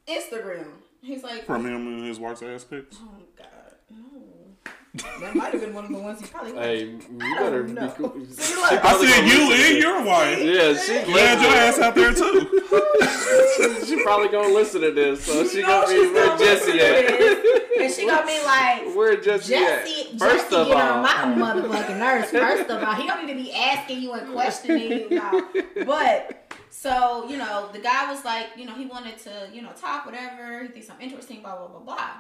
[0.07, 0.67] Instagram.
[1.01, 2.97] He's like, From him and his wife's ass pics.
[3.01, 3.52] oh god, no,
[4.95, 6.53] that might have been one of the ones he probably.
[6.53, 6.67] liked.
[6.67, 8.27] Hey, you better oh, be cool.
[8.27, 8.73] See, look.
[8.73, 10.39] I I probably said you and your wife.
[10.39, 13.87] Yeah, she glad your ass out there too.
[13.87, 16.45] she probably gonna listen to this, so she You know gonna be she's where gonna
[16.45, 17.81] Jesse at.
[17.81, 18.95] and she gonna be like.
[18.95, 20.19] Where Jesse, Jesse, at?
[20.19, 22.31] First Jesse of get all, on my motherfucking nerves.
[22.31, 25.09] First of all, he don't need to be asking you and questioning you.
[25.11, 25.49] No.
[25.87, 29.73] But so you know, the guy was like, you know, he wanted to, you know,
[29.73, 30.65] talk whatever.
[30.65, 31.41] He thinks I'm interesting.
[31.41, 32.11] Blah blah blah blah.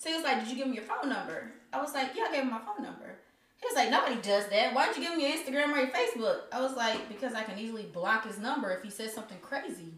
[0.00, 2.24] So he was like, "Did you give him your phone number?" I was like, "Yeah,
[2.28, 3.18] I gave him my phone number."
[3.60, 4.72] He was like, "Nobody does that.
[4.74, 7.42] Why don't you give him your Instagram or your Facebook?" I was like, "Because I
[7.42, 9.92] can easily block his number if he says something crazy."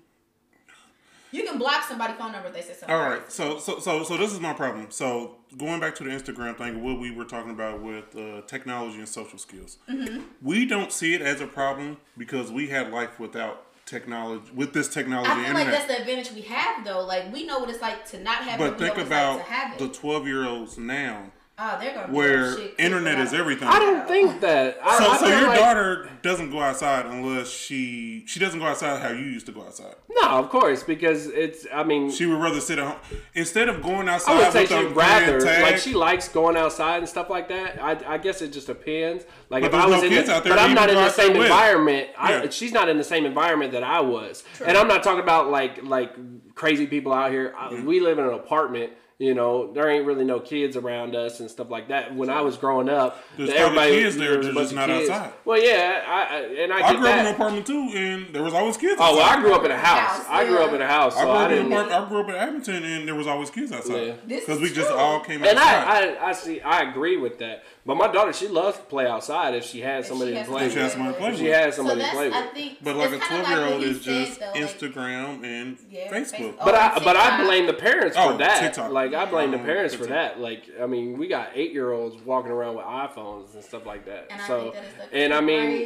[1.30, 2.94] You can block somebody's phone number if they say something.
[2.94, 4.88] All right, so so so so this is my problem.
[4.90, 8.98] So going back to the Instagram thing, what we were talking about with uh, technology
[8.98, 10.20] and social skills, Mm-hmm.
[10.42, 14.50] we don't see it as a problem because we had life without technology.
[14.54, 15.66] With this technology, I feel internet.
[15.66, 17.04] like that's the advantage we have though.
[17.04, 18.70] Like we know what it's like to not have it.
[18.70, 19.78] but think about have it.
[19.78, 21.30] the twelve year olds now,
[21.62, 23.68] oh, they're gonna where shit internet is everything.
[23.68, 24.78] I don't think that.
[24.82, 28.66] I, So, I so your like- daughter doesn't go outside unless she she doesn't go
[28.66, 29.94] outside how you used to go outside.
[30.10, 31.66] No, of course, because it's.
[31.72, 32.96] I mean, She would rather sit at home
[33.34, 34.32] instead of going outside.
[34.34, 37.48] I would say with she'd rather playing like she likes going outside and stuff like
[37.48, 37.82] that.
[37.82, 39.24] I, I guess it just depends.
[39.50, 40.96] Like But if I was no in, kids the, out there but I'm not in
[40.96, 41.42] the same with.
[41.46, 42.08] environment.
[42.18, 42.50] I, Yeah.
[42.50, 45.82] she's not in the same environment that I was, and I'm not talking about like
[45.82, 46.14] like
[46.54, 47.54] crazy people out here.
[47.58, 48.92] I, we live in an apartment.
[49.22, 52.12] You know, there ain't really no kids around us and stuff like that.
[52.12, 54.64] When I was growing up, There's everybody probably kids there, there was a they're bunch
[54.70, 55.10] just not kids.
[55.10, 55.32] outside.
[55.44, 58.34] Well, yeah, I, I and I, I get grew up in an apartment too, and
[58.34, 58.96] there was always kids.
[58.98, 59.22] Oh, well.
[59.24, 60.16] I grew up in a house.
[60.18, 60.64] House, I grew yeah.
[60.64, 61.72] up in a house, I so grew, I up in didn't.
[61.72, 64.72] an I grew up in Abington, and there was always kids outside because is we
[64.72, 66.16] just all came And outside.
[66.18, 67.62] I, I, I see, I agree with that.
[67.84, 70.66] But my daughter, she loves to play outside if she has somebody she to play
[70.66, 70.92] If she has with.
[70.92, 71.54] somebody to play If she with.
[71.56, 72.36] has So somebody to that's play with.
[72.36, 72.78] I think.
[72.84, 76.54] but like a twelve year old is just said, though, like, Instagram and Yeah, Facebook.
[76.54, 76.64] Facebook.
[76.64, 78.60] But Oh, I, but I blame the parents Oh, for that.
[78.60, 78.92] TikTok.
[78.92, 79.64] Like I blame the Yeah.
[79.64, 80.38] parents for that.
[80.38, 84.04] Like I mean, we got eight year olds walking around with iPhones and stuff like
[84.06, 84.28] that.
[84.30, 85.76] And I so, think that is the and I mean,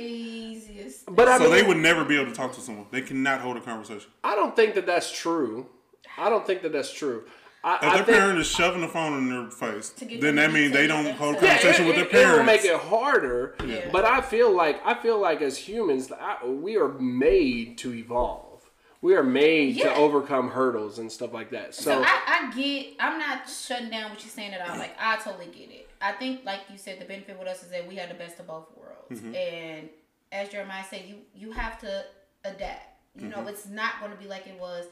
[0.61, 1.07] craziest.
[1.17, 2.85] but I so mean, they would never be able to talk to someone.
[2.91, 4.11] They cannot hold a conversation.
[4.23, 5.67] I don't think that that's true.
[6.19, 7.25] I don't think that that's true.
[7.67, 10.53] I, If I their think, parent is shoving the phone in their face, then that
[10.53, 11.43] means they don't hold a themselves.
[11.43, 13.57] Yeah, conversation it, with their it, it will make it harder.
[13.67, 13.89] Yeah.
[13.91, 18.71] But I feel like I feel like as humans, I, we are made to evolve.
[19.03, 19.91] We are made Yeah.
[19.91, 21.75] to overcome hurdles and stuff like that.
[21.75, 22.87] So, So I, I get.
[23.01, 24.79] I'm not shutting down what you're saying at all.
[24.79, 25.89] Like I totally get it.
[26.01, 28.39] I think, like you said, the benefit with us is that we have the best
[28.39, 29.21] of both worlds.
[29.21, 29.35] Mm-hmm.
[29.35, 29.89] And
[30.31, 32.05] as Jeremiah said, you you have to
[32.45, 32.91] adapt.
[33.19, 33.49] You know, Mm-hmm.
[33.49, 34.85] it's not going to be like it was.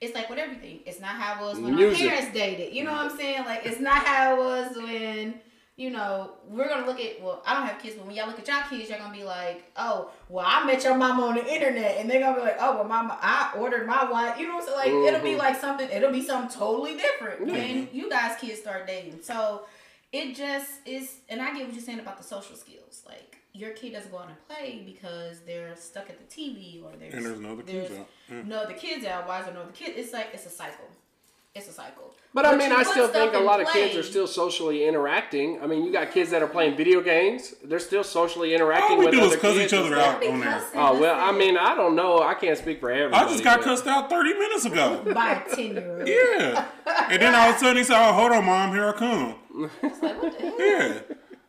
[0.00, 0.80] It's like with everything.
[0.84, 2.04] It's not how it was when Music.
[2.04, 2.74] our parents dated.
[2.74, 3.44] You know what I'm saying?
[3.44, 5.40] Like it's not how it was when.
[5.78, 7.20] You know, we're gonna look at.
[7.22, 9.24] Well, I don't have kids, but when y'all look at y'all kids, you're gonna be
[9.24, 12.56] like, "Oh, well, I met your mama on the internet," and they're gonna be like,
[12.58, 15.02] "Oh, well, mama, I ordered my wife." You know what I'm saying?
[15.02, 15.38] Like, it'll be Mhm.
[15.38, 15.86] like something.
[15.90, 17.52] It'll be something totally different Yeah.
[17.52, 19.22] when you guys kids start dating.
[19.22, 19.66] So
[20.12, 23.02] it just is, and I get what you're saying about the social skills.
[23.06, 26.90] Like your kid doesn't go out and play because they're stuck at the TV or
[26.98, 28.08] there's And there's no other kids out.
[28.30, 28.42] Yeah.
[28.44, 29.26] no other kids out.
[29.26, 29.94] Why is there no other kid?
[29.96, 30.86] It's like it's a cycle.
[31.54, 32.14] It's a cycle.
[32.34, 35.58] but I mean, I still think a in lot of kids are still socially interacting.
[35.62, 38.98] I mean, you got kids that are playing video games; they're still socially interacting All
[38.98, 40.62] we with do is cuss each other out on there.
[40.74, 42.22] Oh well, I mean, I don't know.
[42.22, 43.24] I can't speak for everybody.
[43.24, 45.02] I just got but- cussed out 30 minutes ago.
[45.14, 46.06] by a ten year old.
[46.08, 46.66] Yeah.
[47.10, 49.34] And then all of a sudden he said, oh, hold on, mom, here I come.
[49.82, 50.56] It's like what the hell?
[50.60, 50.98] Yeah.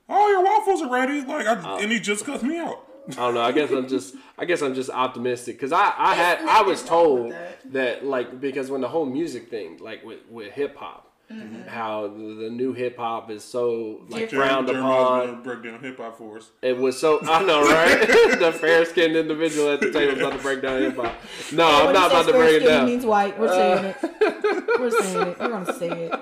[0.09, 1.21] All your waffles are ready.
[1.21, 1.77] Like, I, Oh.
[1.79, 2.83] and he just cussed me out.
[3.11, 3.41] I don't know.
[3.41, 6.83] I guess I'm just I guess I'm just optimistic because I I had I was
[6.83, 7.71] told that.
[7.71, 11.06] that like because when the whole music thing like with with hip hop.
[11.31, 11.67] Mm-hmm.
[11.67, 14.49] How the, the new hip hop is so like Different.
[14.49, 15.27] frowned Jeremiah's upon.
[15.27, 16.51] gonna break down hip hop for us.
[16.61, 17.99] It was so I know, right?
[18.39, 21.13] the fair skinned individual at the table is about to break down hip hop.
[21.51, 22.83] No, I'm not about to break it fair-skinned down.
[22.83, 23.37] Uh, means white.
[23.37, 23.97] We're saying it.
[24.79, 25.39] We're saying it.
[25.39, 26.13] We're gonna say it.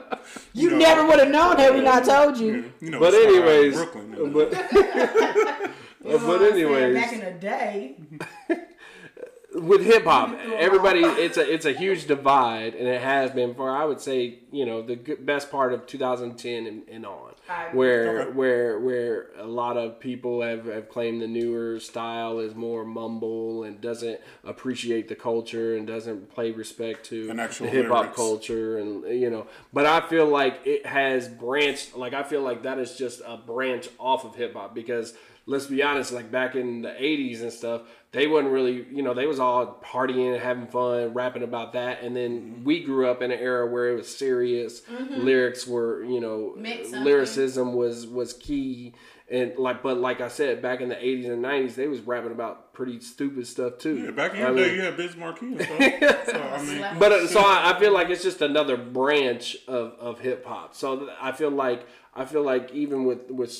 [0.53, 2.71] You never would have known had we not told you.
[2.81, 4.11] You know, But anyways, Brooklyn.
[4.11, 6.53] but You know but what saying?
[6.53, 7.95] anyways, back in the day,
[9.55, 13.01] with hip hop, Moving through a everybody it's a it's a huge divide, and it
[13.01, 16.83] has been for I would say you know the good, best part of 2010 and,
[16.89, 17.33] and on,
[17.73, 22.85] where where where a lot of people have, have claimed the newer style is more
[22.85, 28.77] mumble and doesn't appreciate the culture and doesn't play respect to the hip hop culture
[28.77, 29.47] and you know.
[29.73, 31.95] But I feel like it has branched.
[31.95, 35.13] Like I feel like that is just a branch off of hip hop because
[35.45, 37.81] let's be honest, like back in the '80s and stuff,
[38.11, 42.01] they wasn't really, you know, they was all partying, and having fun, rapping about that,
[42.01, 44.81] and then we grew up in an era where it was serious.
[45.15, 48.93] Lyrics were, you know, uh, lyricism was was key.
[49.27, 52.31] And like, but like I said, back in the '80s and '90s, they was rapping
[52.31, 53.97] about pretty stupid stuff too.
[53.97, 56.25] Yeah, back in the your mean- day, you had Biz Markie and stuff.
[56.27, 59.93] so, I mean, but uh, so I, I feel like it's just another branch of,
[59.99, 60.75] of hip hop.
[60.75, 63.51] So I feel like I feel like even with with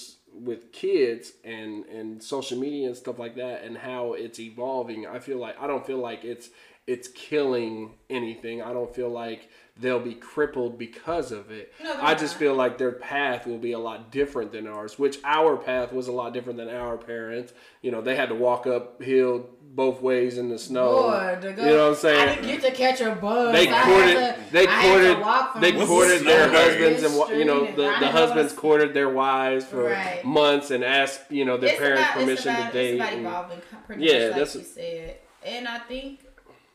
[0.43, 5.19] with kids and and social media and stuff like that and how it's evolving, I
[5.19, 6.49] feel like I don't feel like it's
[6.87, 8.61] it's killing anything.
[8.61, 11.73] I don't feel like they'll be crippled because of it.
[11.83, 12.39] No, I just not.
[12.39, 16.07] feel like their path will be a lot different than ours, which our path was
[16.07, 17.53] a lot different than our parents.
[17.81, 21.37] You know, they had to walk uphill both ways in the snow.
[21.41, 22.29] Go, you know what I'm saying?
[22.29, 23.51] I didn't get to catch a bus.
[23.53, 27.65] They courted, they I had to courted, they courted the their husbands and you know
[27.65, 30.23] the, the husbands courted their wives for Right.
[30.23, 33.01] months and asked you know their It's parents about, permission about, to date.
[33.01, 35.17] And- Yeah, much like that's- you said.
[35.43, 36.21] And I think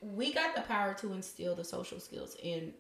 [0.01, 2.73] we got the power to instill the social skills in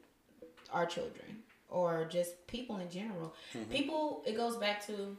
[0.73, 3.35] our children or just people in general.
[3.55, 3.71] Mm-hmm.
[3.71, 5.16] People, it goes back to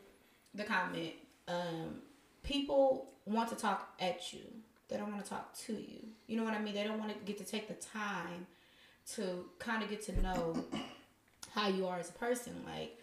[0.54, 1.14] the comment.
[1.48, 2.02] Um,
[2.44, 4.42] people want to talk at you.
[4.90, 6.00] They don't want to talk to you.
[6.28, 6.74] You know what I mean?
[6.74, 8.48] They don't want to get to take the time
[9.14, 10.66] to kind of get to know
[11.52, 12.54] how you are as a person.
[12.66, 12.98] Like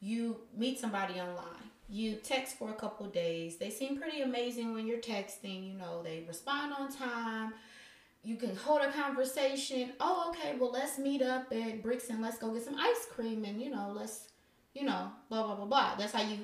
[0.00, 3.56] you meet somebody online, you text for a couple days.
[3.56, 5.66] They seem pretty amazing when you're texting.
[5.66, 7.52] You know, they respond on time.
[8.24, 9.92] You can hold a conversation.
[10.00, 10.56] Oh, okay.
[10.58, 13.70] Well, let's meet up at Bricks and let's go get some ice cream and you
[13.70, 14.28] know, let's
[14.74, 15.94] you know, blah blah blah blah.
[15.96, 16.38] That's how you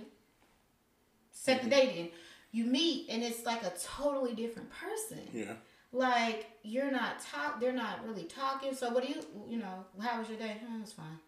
[1.33, 1.81] set the mm-hmm.
[1.81, 2.09] date in.
[2.53, 5.53] You meet and it's like a totally different person yeah.
[5.93, 10.19] like you're not talk they're not really talking so what do you you know how
[10.19, 11.19] was your day oh, it's fine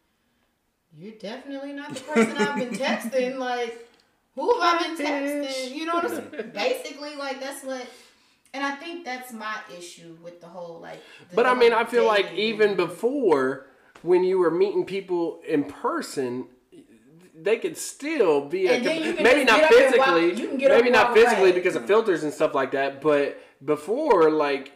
[0.99, 3.89] you're definitely not the person i've been texting like
[4.35, 7.87] who have i been texting you know what i'm saying basically like that's what
[8.55, 11.01] and i think that's my issue with the whole like
[11.31, 13.67] the But I mean, I feel like even before
[14.03, 16.47] when you were meeting people in person.
[17.35, 20.49] They could still be a, And then you can maybe not get walk- physically, you
[20.49, 21.53] can get up maybe not physically away.
[21.53, 23.01] because of filters and stuff like that.
[23.01, 24.71] But before, like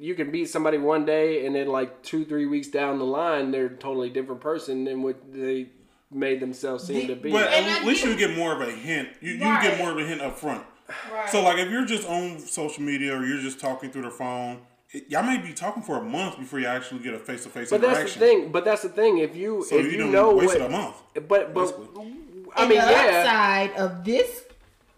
[0.00, 3.52] you can meet somebody one day and then like two, three weeks down the line,
[3.52, 5.68] they're a totally different person than what they
[6.10, 7.30] made themselves seem The- to be.
[7.30, 9.10] But And at I least get- you get more of a hint.
[9.20, 10.64] You, you get more of a hint up front.
[11.12, 11.28] Right.
[11.30, 14.60] So, like, if you're just on social media or you're just talking through the phone,
[14.90, 17.50] it, y'all may be talking for a month before you actually get a face to
[17.50, 18.50] face But that's the thing.
[18.52, 19.18] But that's the thing.
[19.18, 20.96] If you So if you, you, done know wasted what, a month.
[21.14, 22.14] but but basically.
[22.56, 24.44] I mean, the yeah, upside of this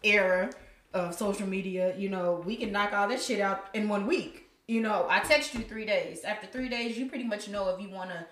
[0.02, 0.50] era
[0.94, 4.46] of social media, you know, we can knock all this shit out in one week.
[4.68, 6.22] You know, I text you three days.
[6.22, 8.26] After three days, you pretty much know if you want to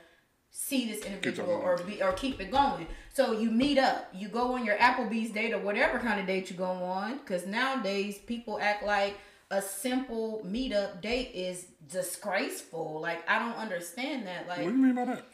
[0.50, 2.86] see this individual or be or keep it going.
[3.12, 4.08] So you meet up.
[4.14, 7.18] You go on your Applebee's date or whatever kind of date you go on.
[7.18, 9.18] Because nowadays people act like
[9.50, 13.00] a simple meetup date is disgraceful.
[13.00, 14.48] Like I don't understand that.
[14.48, 15.24] Like What do you mean by that?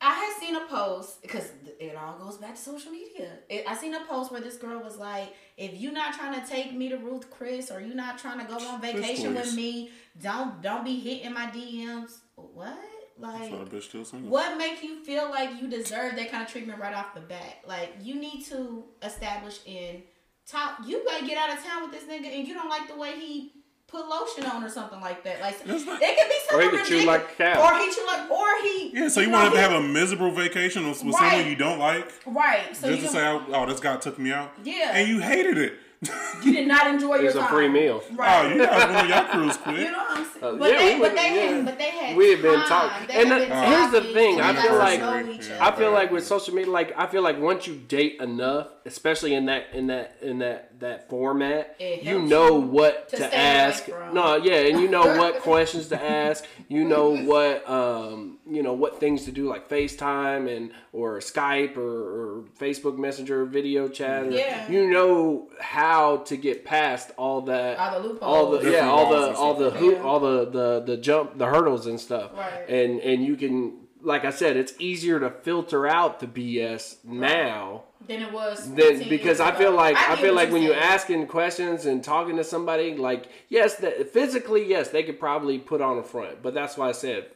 [0.00, 1.50] I had seen a post because
[1.80, 3.30] it all goes back to social media.
[3.48, 6.46] It, I seen a post where this girl was like, "If you're not trying to
[6.48, 9.90] take me to Ruth Chris or you're not trying to go on vacation with me,
[10.20, 12.78] don't don't be hitting my DMs." What?
[13.18, 14.30] Like, So the bitch still single.
[14.30, 17.58] what make you feel like you deserve that kind of treatment right off the bat?
[17.66, 20.02] Like, you need to establish in
[20.46, 20.78] top.
[20.86, 23.18] You gotta get out of town with this nigga, and you don't like the way
[23.18, 23.52] he
[23.88, 25.40] put lotion on or something like that.
[25.40, 27.06] Like, That's not- it could be Or he something could chew ridiculous.
[27.06, 27.74] like a cow.
[27.74, 28.90] Or he chew like, or he.
[28.94, 31.30] Yeah, so you know, wanted to have a miserable vacation with, with Right.
[31.32, 32.76] someone you don't like, Right.
[32.76, 34.92] So just you, to say, oh, oh, this guy took me out, Yeah.
[34.94, 35.74] and you hated it.
[36.44, 38.02] You did not enjoy It your was a free meal.
[38.14, 38.46] Right.
[38.46, 39.76] oh, you guys went on your cruise quick.
[39.78, 40.44] You know what I'm saying?
[40.44, 41.50] Uh, but, yeah, they, we but would- they yeah.
[41.56, 42.16] had, but they had.
[42.16, 43.10] We had been talking.
[43.16, 45.66] And had the- been here's the thing, I feel like- know each Yeah.
[45.66, 49.34] I feel like with social media, like I feel like once you date enough, especially
[49.34, 53.88] in that in that in that that format, you know what to to, ask.
[54.12, 56.44] No, yeah, and you know what questions to ask.
[56.68, 61.76] You know what um, you know what things to do like FaceTime and or Skype
[61.76, 61.82] or,
[62.40, 64.26] or Facebook Messenger video chat.
[64.26, 64.70] Or, Yeah.
[64.70, 68.22] You know how to get past all that All the loopholes.
[68.22, 71.86] all the yeah, all the all the hoop, all the, the the jump, the hurdles
[71.86, 72.32] and stuff.
[72.34, 72.68] Right.
[72.68, 77.84] And and you can, like I said, it's easier to filter out the BS now
[78.08, 78.74] than it was.
[78.74, 82.02] than because I feel like I, get feel like you're when you're asking questions and
[82.02, 86.42] talking to somebody, like yes, that physically, yes, they could probably put on a front,
[86.42, 87.26] but that's why I said.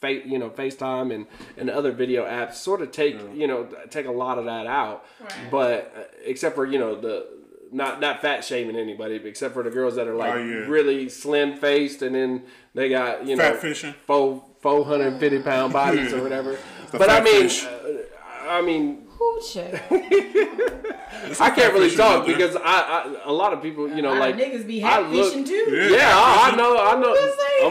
[0.00, 1.26] Face, you know, FaceTime and,
[1.56, 5.04] and other video apps sort of take you know take a lot of that out,
[5.20, 5.32] Right.
[5.50, 7.26] but uh, except for you know the
[7.72, 10.54] not not fat shaming anybody, but except for the girls that are like Oh, yeah.
[10.68, 12.44] really slim faced and then
[12.74, 13.92] they got you know fishing.
[14.06, 16.56] four four hundred and fifty pound bodies or whatever.
[16.92, 19.78] The but I mean, uh, I mean, Ooh.
[21.40, 22.34] I can't really talk there.
[22.36, 24.82] because I, I a lot of people you know A lot like of niggas be
[24.82, 25.66] I hat look- fishing too.
[25.70, 25.96] Yeah.
[25.96, 27.14] yeah, I, I know, I know.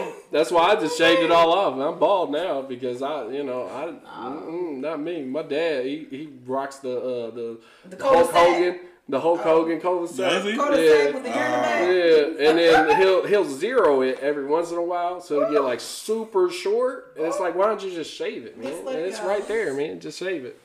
[0.08, 1.74] I'm, that's why I just shaved it all off.
[1.78, 3.86] I'm bald now because I, you know, I,
[4.26, 5.24] mm-mm, not me.
[5.24, 8.34] My dad, he, he rocks the uh, the, The Hulk cul-de-sac.
[8.56, 10.30] Hogan, the Hulk Hogan cul-de-sac.
[10.30, 10.56] Does Yeah.
[10.58, 11.80] with the hair in the back.
[11.88, 15.62] Yeah, and then he'll he'll zero it every once in a while, so it'll get
[15.64, 17.14] like super short.
[17.16, 18.70] And it's like, why don't you just shave it, man?
[18.70, 19.28] Just let And it's go.
[19.28, 19.98] right there, man.
[20.00, 20.60] Just shave it.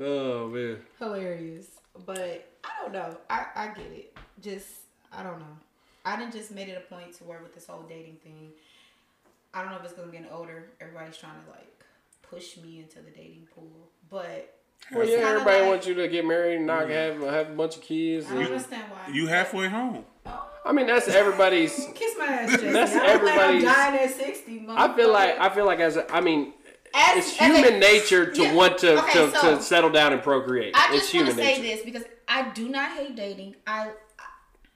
[0.00, 0.76] Oh man.
[0.98, 1.66] hilarious.
[2.06, 3.16] But I don't know.
[3.30, 4.16] I, I get it.
[4.42, 4.66] Just
[5.12, 5.56] I don't know.
[6.04, 8.50] I didn't just made it a point to where with this whole dating thing.
[9.52, 10.70] I don't know if it's gonna get older.
[10.80, 11.84] Everybody's trying to like
[12.22, 13.88] push me into the dating pool.
[14.10, 14.58] But
[14.92, 17.76] Well, yeah, everybody like- wants you to get married and not have have a bunch
[17.76, 18.26] of kids.
[18.30, 19.12] I and- understand why.
[19.12, 20.04] You halfway home.
[20.66, 21.74] I mean, that's everybody's.
[21.94, 22.70] kiss my ass, Jesse.
[22.70, 24.64] That's I I'm dying at sixty.
[24.68, 25.38] I feel like.
[25.38, 26.54] I feel like as a, I mean,
[26.94, 30.12] As- it's a- human nature to Yeah, want to, okay, to, so- to settle down
[30.12, 30.74] and procreate.
[30.76, 31.76] I it's just want human to say nature.
[31.76, 33.56] this because I do not hate dating.
[33.66, 33.90] I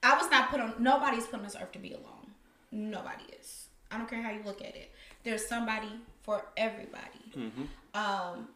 [0.03, 0.75] I was not put on.
[0.79, 2.33] Nobody's put on this earth to be alone.
[2.71, 3.66] Nobody is.
[3.91, 4.93] I don't care how you look at it.
[5.25, 5.89] There's somebody
[6.23, 7.53] for everybody.
[7.95, 8.49] Um,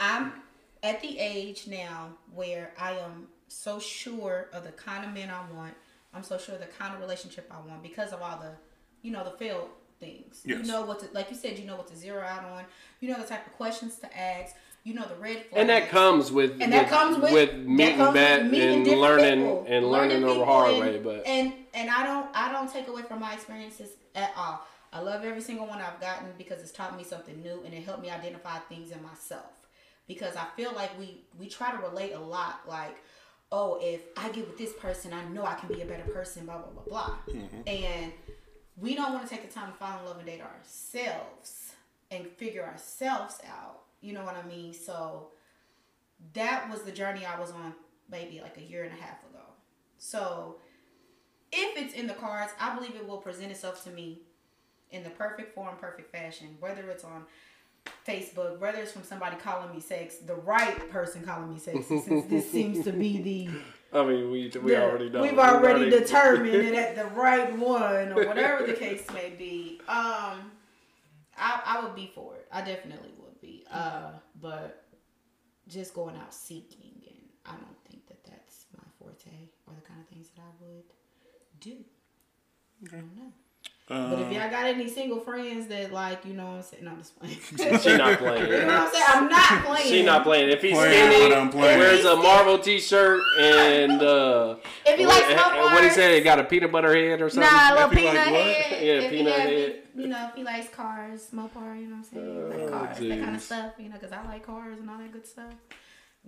[0.00, 0.32] I'm
[0.82, 5.42] at the age now where I am so sure of the kind of man I
[5.54, 5.74] want.
[6.14, 8.52] I'm so sure of the kind of relationship I want because of all the,
[9.02, 9.68] you know, the failed
[10.00, 10.42] things.
[10.44, 10.58] Yes.
[10.58, 12.64] You know what to, like you said, you know what to zero out on.
[13.00, 14.54] You know the type of questions to ask.
[14.84, 15.56] You know the red flags.
[15.56, 18.88] And that comes with And that with, comes with, with that meeting with that meeting
[18.88, 19.64] and learning people.
[19.68, 20.98] and learning the people hard and, way.
[20.98, 24.66] But and and I don't I don't take away from my experiences at all.
[24.92, 27.82] I love every single one I've gotten because it's taught me something new and it
[27.84, 29.52] helped me identify things in myself.
[30.06, 32.96] Because I feel like we we try to relate a lot like
[33.52, 36.46] oh if I get with this person I know I can be a better person
[36.46, 37.60] blah blah blah blah mm-hmm.
[37.66, 38.12] and
[38.80, 41.72] we don't want to take the time to fall in love and date ourselves
[42.10, 43.80] and figure ourselves out.
[44.00, 44.72] You know what I mean?
[44.72, 45.28] So
[46.34, 47.74] that was the journey I was on
[48.10, 49.42] maybe like a year and a half ago.
[49.98, 50.56] So
[51.52, 54.22] if it's in the cards, I believe it will present itself to me
[54.90, 57.24] in the perfect form, perfect fashion, whether it's on
[58.06, 62.26] Facebook, whether it's from somebody calling me sex, the right person calling me sex, since
[62.26, 63.50] this seems to be the
[63.92, 65.22] I mean, we we yeah, already know.
[65.22, 69.80] We've already determined it at the right one, or whatever the case may be.
[69.88, 70.52] Um,
[71.36, 72.46] I I would be for it.
[72.52, 73.64] I definitely would be.
[73.70, 74.10] Uh,
[74.40, 74.84] but
[75.68, 80.00] just going out seeking, and I don't think that that's my forte or the kind
[80.00, 80.84] of things that I would
[81.60, 81.76] do.
[82.92, 83.32] I don't know.
[83.88, 86.84] But if Um, y'all got any single friends that like, you know what I'm saying?
[86.84, 87.38] No, I'm just playing.
[87.80, 88.46] She not playing.
[88.50, 89.04] You know what I'm saying?
[89.08, 89.88] I'm not playing.
[89.88, 90.50] She not playing.
[90.50, 91.78] If he's Playing, skinny, but I'm playing.
[91.78, 96.14] wears a Marvel T-shirt and uh, If he what, likes smoke what he bars- said,
[96.14, 97.50] he got a peanut butter head or something.
[97.50, 98.82] Nah, a little peanut like head.
[98.82, 99.76] Yeah, if peanut he have, head.
[99.96, 102.48] You know, if he likes cars, Mopar, you know what I'm saying?
[102.50, 104.98] like Oh, cars, that kind of stuff, you know, because I like cars and all
[104.98, 105.54] that good stuff.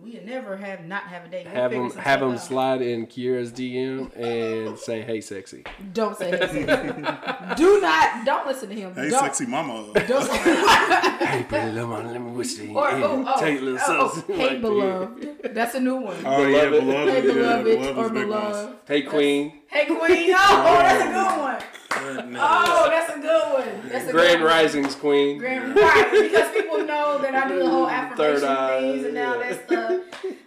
[0.02, 1.46] We never have not have a date.
[1.46, 6.30] We'll have them have them slide in Kira's DM and say, "Hey, sexy." Don't say
[6.30, 7.54] that.
[7.56, 8.24] Do not.
[8.24, 8.94] Don't listen to him.
[8.94, 9.92] hey, don't, sexy mama.
[10.06, 10.30] Don't.
[11.30, 13.96] Hey, pretty little man, let me whisper in or oh, oh, Take a little oh,
[14.00, 15.54] oh something hey like beloved.
[15.54, 16.16] That's a new one.
[16.24, 16.80] Oh yeah, Beloved.
[16.80, 17.08] beloved.
[17.12, 18.76] hey yeah, beloved beloved or beloved.
[18.88, 19.52] Hey, queen.
[19.68, 20.34] Hey queen.
[20.34, 22.36] Oh, oh that's a good oh, one.
[22.36, 23.90] Oh, that's a good one.
[23.90, 24.50] That's a Grand good one.
[24.50, 25.38] Risings queen.
[25.38, 28.80] Grand right because people know that I do the whole mm, affirmation Third eye.
[28.80, 30.00] things and all that stuff.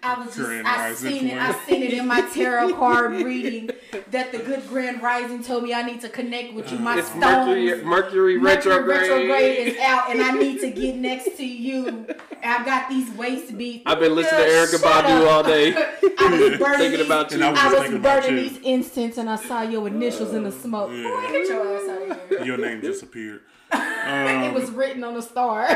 [0.03, 1.37] I was just Grand I Rising seen it.
[1.41, 1.65] I twin.
[1.67, 3.69] seen it in my tarot card reading
[4.11, 6.79] that the good Grand Rising told me I need to connect with you.
[6.79, 7.23] My It's stones.
[7.23, 9.09] Mercury Mercury, Mercury retrograde.
[9.09, 11.87] retrograde is out, and I need to get next to you.
[11.87, 13.83] And I've got these waist beats.
[13.85, 15.31] I've been listening to Erykah shut Badu up.
[15.31, 15.73] all day,
[16.19, 17.47] I was burning thinking these, about And you.
[17.47, 18.35] I was I was thinking about you.
[18.35, 20.91] these incense, and I saw your initials in the uh, smoke.
[20.93, 21.03] Yeah.
[21.03, 22.43] Boy, get your ass out of here.
[22.43, 23.41] Your name disappeared.
[23.71, 25.67] it was um, written on a star.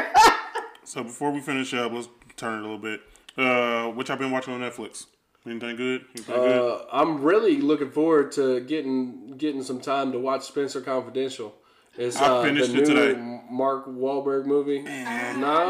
[0.87, 2.07] So before we finish up, let's
[2.37, 3.01] turn it a little bit.
[3.37, 5.07] Uh, which I've been watching on Netflix.
[5.45, 6.05] Anything good?
[6.15, 6.61] Anything good?
[6.81, 11.53] Uh, I'm really looking forward to getting getting some time to watch Spencer Confidential.
[11.97, 13.41] It's I uh, finished the it new today.
[13.51, 14.81] Mark Wahlberg movie.
[14.81, 14.89] No,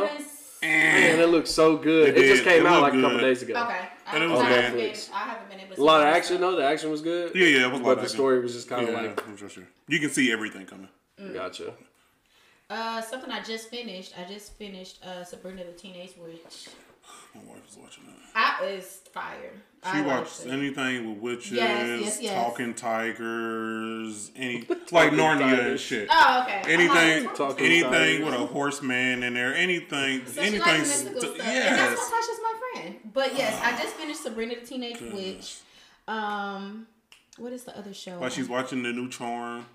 [0.08, 0.22] I
[0.62, 2.10] man, it looks so good.
[2.10, 3.56] It It, just came It out looked like a couple days ago.
[3.64, 3.88] Okay.
[4.14, 4.64] And it I, was I, good.
[4.64, 5.12] haven't been, Netflix.
[5.12, 6.56] I haven't been able to A lot of action though.
[6.56, 7.36] The action was good.
[7.36, 8.16] Yeah, yeah, it was a lot But of the action.
[8.18, 9.68] story was just kind of Yeah, like, I'm sure, sure.
[9.88, 10.90] You can see everything coming.
[11.34, 11.74] gotcha.
[12.70, 14.14] Uh, something I just finished.
[14.20, 16.68] I just finished uh, Sabrina the Teenage Witch.
[17.34, 18.16] My wife is watching that.
[18.36, 19.54] I is fire.
[19.84, 20.50] She I watched it.
[20.52, 22.34] anything with witches, Yes, yes, yes.
[22.46, 26.10] talking tigers, any like Narnia and shit.
[26.12, 26.62] Oh, okay.
[26.74, 28.26] Anything, I'm anything tigers.
[28.26, 29.56] with a horseman in there.
[29.56, 30.60] Anything, So she anything.
[30.60, 31.48] likes mystical st- stuff.
[31.48, 31.98] And that's yes.
[32.12, 32.96] why Tasha's my friend.
[33.14, 35.60] But yes, I just finished Sabrina the Teenage Witch.
[36.10, 36.88] Um,
[37.38, 38.20] what is the other show?
[38.20, 39.66] Like she's watching the new Charm.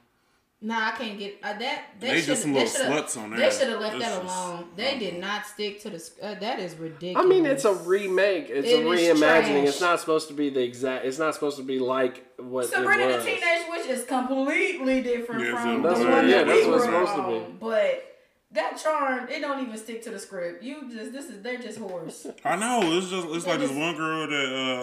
[0.64, 1.86] Nah, I can't get uh, that.
[1.98, 3.38] They, They just some they little sluts on that.
[3.40, 4.64] They should have left It's that just- alone.
[4.76, 6.10] They did not stick to the.
[6.22, 7.26] Uh, that is ridiculous.
[7.26, 8.46] I mean, it's a remake.
[8.48, 9.18] It's It a is reimagining.
[9.62, 9.68] trash.
[9.68, 11.04] It's not supposed to be the exact.
[11.04, 13.24] It's not supposed to be like what Sabrina it the.
[13.24, 16.76] Teenage Witch is completely different Yeah, from so- the one yeah, that that's we what
[16.76, 17.54] it's were supposed to be.
[17.58, 18.11] But
[18.52, 20.62] that charm, it don't even stick to the script.
[20.62, 22.26] You just this is they're just horse.
[22.44, 22.80] I know.
[22.96, 24.32] It's just it's like this one girl that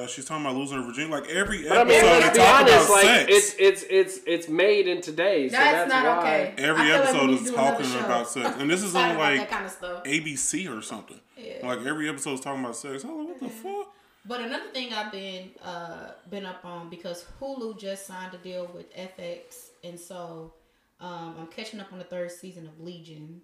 [0.03, 1.11] uh she's talking about losing her virginity.
[1.13, 2.75] Like every But I mean, episode, let's they be talk honest.
[2.75, 3.31] about Like sex.
[3.31, 6.29] it's it's it's it's made in today, so That's that's, not why.
[6.51, 6.53] okay.
[6.63, 8.91] Every I feel like episode is to do another talking about sex, and this is
[8.91, 10.03] Sorry on like that kind of stuff.
[10.03, 11.19] ABC or something.
[11.37, 11.67] Yeah.
[11.67, 13.03] Like every episode is talking about sex.
[13.03, 13.77] I'm like, what the Mm-hmm.
[13.81, 13.93] fuck?
[14.25, 18.69] But another thing I've been uh been up on because Hulu just signed a deal
[18.73, 20.53] with FX, and so
[20.99, 23.41] um, I'm catching up on the third season of Legion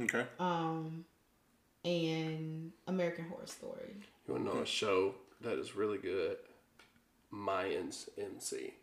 [0.00, 0.24] Okay.
[0.38, 1.04] um,
[1.84, 3.94] and American Horror Story.
[4.26, 6.36] You want to know a show that is really good?
[7.32, 8.74] Mayans MC.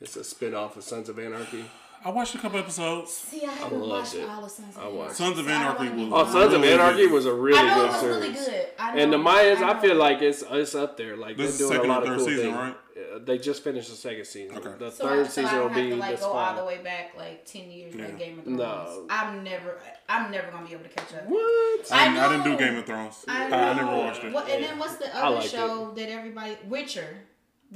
[0.00, 1.64] It's a spin-off of Sons of Anarchy.
[2.04, 3.12] I watched a couple episodes.
[3.12, 4.28] See, I haven't loved watched it.
[4.28, 4.98] all of Sons of I Anarchy.
[4.98, 5.16] watched.
[5.16, 7.12] Sons of See, I don't Anarchy wanna be was- Oh, Sons of Really Anarchy good.
[7.12, 8.20] was a really I know good it was series.
[8.20, 8.66] really good.
[8.78, 9.80] I know, And the Mayans, I, know.
[9.80, 11.16] feel like it's it's up there.
[11.16, 12.56] Like This is they're doing second a or lot of third cool season, things.
[12.56, 12.76] right?
[12.96, 14.56] Uh, They just finished the second season.
[14.56, 14.72] Okay.
[14.78, 16.32] The So, third I, so season I will don't have be to like this go
[16.32, 18.14] all the way back like ten years like Yeah.
[18.14, 18.58] Game of Thrones.
[18.58, 19.06] No.
[19.10, 21.26] I'm never, I'm never gonna be able to catch up.
[21.28, 21.92] What?
[21.92, 22.56] I I, didn't, I didn't do.
[22.56, 23.24] Game of Thrones.
[23.26, 24.32] I, I, I never watched it.
[24.32, 27.16] What, and then what's the other liked show that everybody Witcher?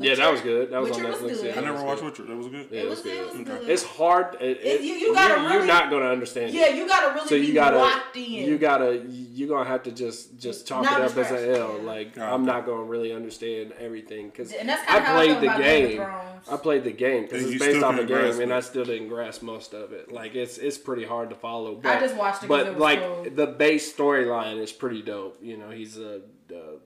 [0.00, 0.70] Yeah, that was good.
[0.70, 1.42] That was Witcher on was Netflix.
[1.42, 1.44] good.
[1.46, 2.10] yeah, I never was watched good.
[2.10, 2.22] Witcher.
[2.24, 2.68] That was good.
[2.70, 3.26] Yeah, It was, it good.
[3.26, 3.44] was Okay.
[3.44, 3.68] good.
[3.70, 4.34] It's hard.
[4.40, 6.52] It, It- it, you- you gotta you're, not gonna understand.
[6.54, 8.22] yeah, you gotta really So be you gotta, locked in.
[8.24, 11.54] you gotta, you're gonna have to just just chalk Not it up as distract, an
[11.56, 11.76] L.
[11.78, 11.82] yeah.
[11.84, 15.58] Like I'm not gonna really understand everything because And I I played the Game of
[15.62, 15.96] game.
[15.96, 16.48] Thrones.
[16.48, 18.52] I played the game because it's based still off the couldn't game, and.
[18.54, 20.12] I still didn't grasp most of it.
[20.12, 21.74] Like it's it's pretty hard to follow.
[21.74, 23.26] But, I just watched it 'cause But it was like cool.
[23.34, 25.38] the base storyline is pretty dope.
[25.42, 26.20] You know, he's a,
[26.50, 26.78] a a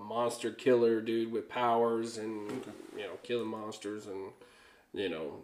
[0.00, 2.50] monster killer dude with powers and
[2.96, 4.30] you know killing monsters and
[4.92, 5.42] you know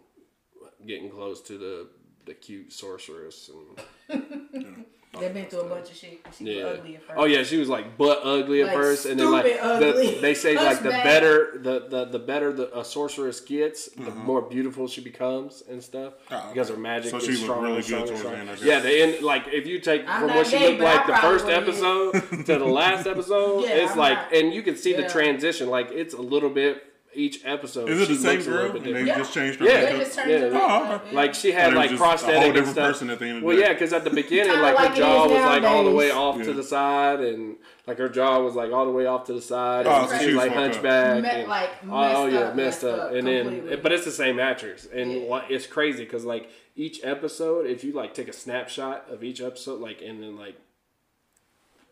[0.85, 1.87] getting close to the
[2.25, 3.49] the cute sorceress
[4.09, 4.85] and
[5.19, 6.19] They've been through a bunch of shit.
[6.37, 7.13] She was ugly at first.
[7.19, 10.17] Oh yeah, she was like butt ugly at Like, first, and then like stupid the,
[10.21, 11.03] they say like the Hunchback.
[11.03, 14.19] better the, the the better the a sorceress gets, the mm-hmm.
[14.25, 17.77] more beautiful she becomes and stuff Oh, because her magic So is she stronger really
[17.77, 18.07] and good stronger.
[18.07, 18.65] towards and the end, I stronger.
[18.65, 18.83] guess.
[18.83, 20.95] Yeah, they end like if you take I'm from what she gay, looked but I
[20.95, 24.61] like the first episode to the last episode, Yeah, it's I'm like not- and you
[24.61, 25.01] can see Yeah.
[25.01, 25.69] the transition.
[25.69, 26.83] Like it's a little bit
[27.13, 27.89] each episode.
[27.89, 28.73] Is it she the same looks a girl?
[28.73, 29.03] bit And they.
[29.05, 29.17] Yeah.
[29.17, 29.73] just changed her Yeah.
[29.79, 29.99] They makeup?
[30.05, 30.47] just Yeah, it yeah.
[30.59, 30.91] around.
[30.91, 31.15] Oh, okay.
[31.15, 32.87] Like she had like was just a whole prosthetic and different stuff.
[32.87, 33.61] person at the end of the Well, day.
[33.63, 35.91] yeah, because at the beginning, like, like her it jaw is was like all the
[35.91, 36.43] way off Yeah.
[36.43, 37.55] to the side, and
[37.87, 39.87] like her jaw was like all the way off to the side.
[39.87, 40.73] Oh, and so she she was was like fucked up.
[40.73, 41.23] hunchback.
[41.23, 44.05] Me- and- like, oh, oh, yeah, up, messed messed up, up and then but it's
[44.05, 45.11] the same actress, and
[45.49, 49.79] it's crazy because like each episode, if you like take a snapshot of each episode,
[49.81, 50.55] like and then like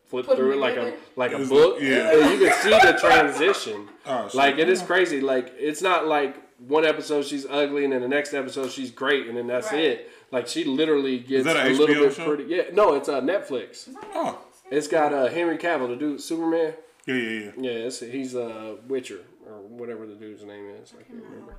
[0.08, 2.12] flip Put 'em through it like a like a book, yeah.
[2.12, 3.90] and you can see the transition.
[4.08, 4.36] Oh, shit.
[4.36, 5.20] Like it is crazy.
[5.20, 9.26] Like it's not like one episode she's ugly and then the next episode she's great
[9.28, 9.82] and then that's Right.
[9.84, 10.12] it.
[10.32, 12.26] Like she literally gets a a little bit show?
[12.28, 12.44] pretty.
[12.44, 13.90] Yeah, no, it's uh, Netflix.
[14.14, 14.38] Oh,
[14.70, 16.76] It's got uh, Henry Cavill, the dude Superman.
[17.08, 17.52] yeah, yeah, yeah.
[17.58, 20.94] Yeah, it's, he's a uh, Witcher or whatever the dude's name is.
[21.00, 21.56] I can't remember.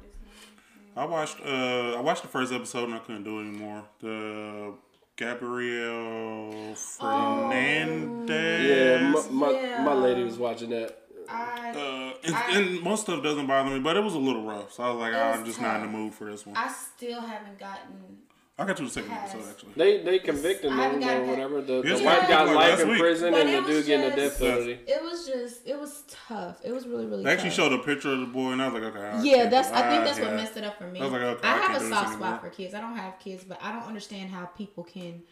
[0.97, 1.39] I watched.
[1.45, 3.83] Uh, I watched the first episode and I couldn't do it anymore.
[4.01, 4.73] The
[5.17, 8.31] Gabriel Fernandez.
[8.63, 9.83] Yeah, my, my, Yeah.
[9.85, 11.03] my lady was watching that.
[11.29, 14.45] I, Uh, and, I- and most stuff doesn't bother me, but it was a little
[14.45, 14.73] rough.
[14.73, 16.57] So I was like, It I'm was just not in the mood for this one.
[16.57, 18.19] I still haven't gotten.
[18.59, 19.73] I got to the second Has- episode actually.
[19.77, 21.31] They they convicted I haven't them or that.
[21.31, 21.61] whatever.
[21.61, 22.99] The, the Yes, wife like got life in week.
[23.01, 24.79] prison But and the it was dude getting a just- death penalty.
[24.87, 25.67] It was just.
[25.67, 26.61] It was tough.
[26.65, 27.23] It was really really.
[27.25, 27.57] They actually tough.
[27.57, 29.05] showed a picture of the boy, and I was like, okay.
[29.05, 29.69] I Yeah, can't that's.
[29.69, 30.37] do- I think that's what yeah.
[30.37, 31.01] messed it up for me.
[31.01, 32.73] I was like, okay, I I have a soft spot for kids.
[32.73, 35.23] I don't have kids, but I don't understand how people can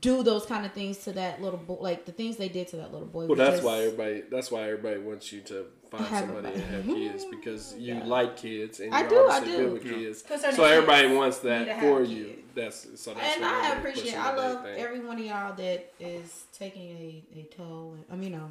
[0.00, 1.76] do those kind of things to that little boy.
[1.80, 3.20] Like the things they did to that little boy.
[3.20, 4.22] Well, was that's just- why everybody.
[4.30, 7.94] That's why everybody wants you to find Have somebody a- and have kids because you
[7.94, 8.04] Yeah.
[8.04, 9.64] like kids and I you're do, I obviously do.
[9.64, 9.92] good with Yeah.
[9.92, 10.22] kids.
[10.22, 12.10] To So everybody extent, wants that have for kids.
[12.12, 12.34] you.
[12.54, 14.02] That's so that's and why I appreciate.
[14.04, 14.78] pushes I love thing.
[14.80, 17.96] every one of y'all that is taking a, a toll.
[18.10, 18.50] I mean, you know,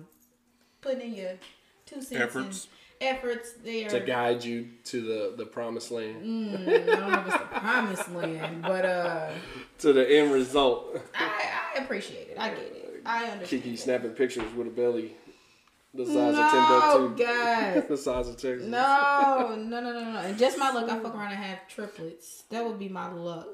[0.82, 1.32] putting in your
[1.86, 2.68] two cents Efforts.
[3.02, 3.90] efforts there.
[3.90, 7.60] to guide you to the the promised land, Mm, I don't know if it's the
[7.60, 9.30] promised land, but uh,
[9.80, 10.98] to the end result.
[11.14, 12.38] I, I appreciate it.
[12.40, 13.02] I get it.
[13.06, 13.64] I understand.
[13.64, 15.16] Kiki snapping pictures with a belly
[15.98, 17.24] the size No, of Timbuktu.
[17.26, 17.88] God.
[17.90, 18.68] the size of Texas.
[18.68, 20.20] No, no, no, no, no.
[20.20, 22.44] And just my luck, I fuck around and have triplets.
[22.50, 23.48] That would be my luck.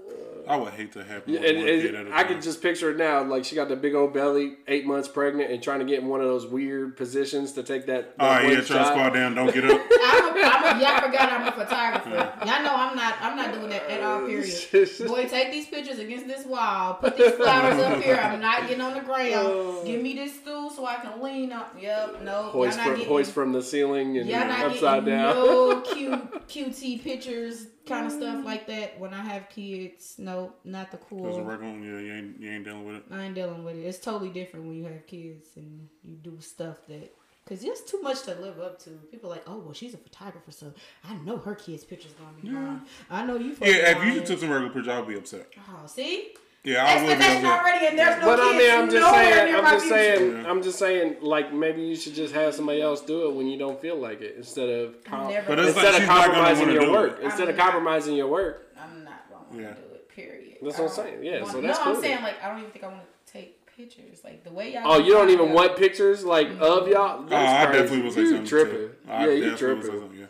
[0.48, 2.34] I would hate to have Yeah, one and, more and kid at a I time.
[2.34, 3.24] can just picture it now.
[3.24, 6.08] Like she got the big old belly, eight months pregnant, and trying to get in
[6.10, 8.14] one of those weird positions to take that.
[8.20, 8.88] All that right, one yeah, try to shot.
[8.94, 9.36] squat down.
[9.36, 9.82] Don't get up.
[10.06, 12.46] I'm a, I'm a, y'all forgot I'm a photographer.
[12.46, 13.16] Y'all know I'm not.
[13.22, 14.20] I'm not doing that at all.
[14.28, 15.08] Period.
[15.08, 16.96] Boy, take these pictures against this wall.
[16.96, 18.16] Put these flowers up here.
[18.18, 19.34] I'm not getting on the ground.
[19.36, 19.84] Oh.
[19.86, 21.74] Give me this stool so I can lean up.
[21.80, 22.22] Yep.
[22.24, 22.33] No.
[22.34, 25.36] Hoist from, getting, hoist from the ceiling and Y'all not upside down.
[25.36, 28.46] no cute, cutesy pictures, kind of stuff mm.
[28.46, 29.00] like that.
[29.00, 31.42] When I have kids, no, not the As a cool.
[31.44, 33.04] regular, yeah, you ain't, you ain't dealing with it.
[33.12, 33.82] I ain't dealing with it.
[33.82, 37.14] It's totally different when you have kids and you do stuff that.
[37.46, 38.92] Cause it's too much to live up to.
[39.12, 40.74] People are like, oh well, she's a photographer, so
[41.04, 42.82] I know her kids' pictures gonna be fine.
[43.12, 43.58] I know you.
[43.60, 45.50] Yeah, if you just took some regular pictures, I would be upset.
[45.70, 46.36] Oh, see,
[46.66, 47.60] Yeah, I would be expectation upset.
[47.60, 49.46] already, and there's no But kids I mean, I'm just nowhere saying.
[49.48, 49.96] near I'm my just future.
[49.98, 50.32] saying.
[50.32, 50.50] Yeah.
[50.50, 51.16] I'm just saying.
[51.22, 54.22] Like maybe you should just have somebody else do it when you don't feel like
[54.22, 55.46] it, instead of com- Never.
[55.48, 57.20] But it's instead like of she's not gonna compromising wanna your do work.
[57.20, 57.24] it.
[57.26, 57.64] Instead of I'm not.
[57.66, 58.74] compromising your work.
[58.80, 59.68] I'm not gonna Yeah.
[59.74, 60.10] do it.
[60.10, 60.58] Period.
[60.62, 61.24] That's what I'm don't saying.
[61.24, 61.96] Yeah, want- so that's no, cool.
[61.96, 64.22] I'm saying like I don't even think I want to take pictures.
[64.24, 64.84] Like the way y'all.
[64.86, 67.26] Oh, you don't even want pictures like of y'all?
[67.30, 67.82] Oh, I crazy.
[67.82, 68.46] definitely would say you something.
[68.48, 68.76] tripping.
[68.78, 68.96] too.
[69.10, 70.00] I yeah, you definitely would say tripping.
[70.00, 70.26] something, yeah.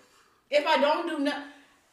[0.59, 1.31] If I don't do no,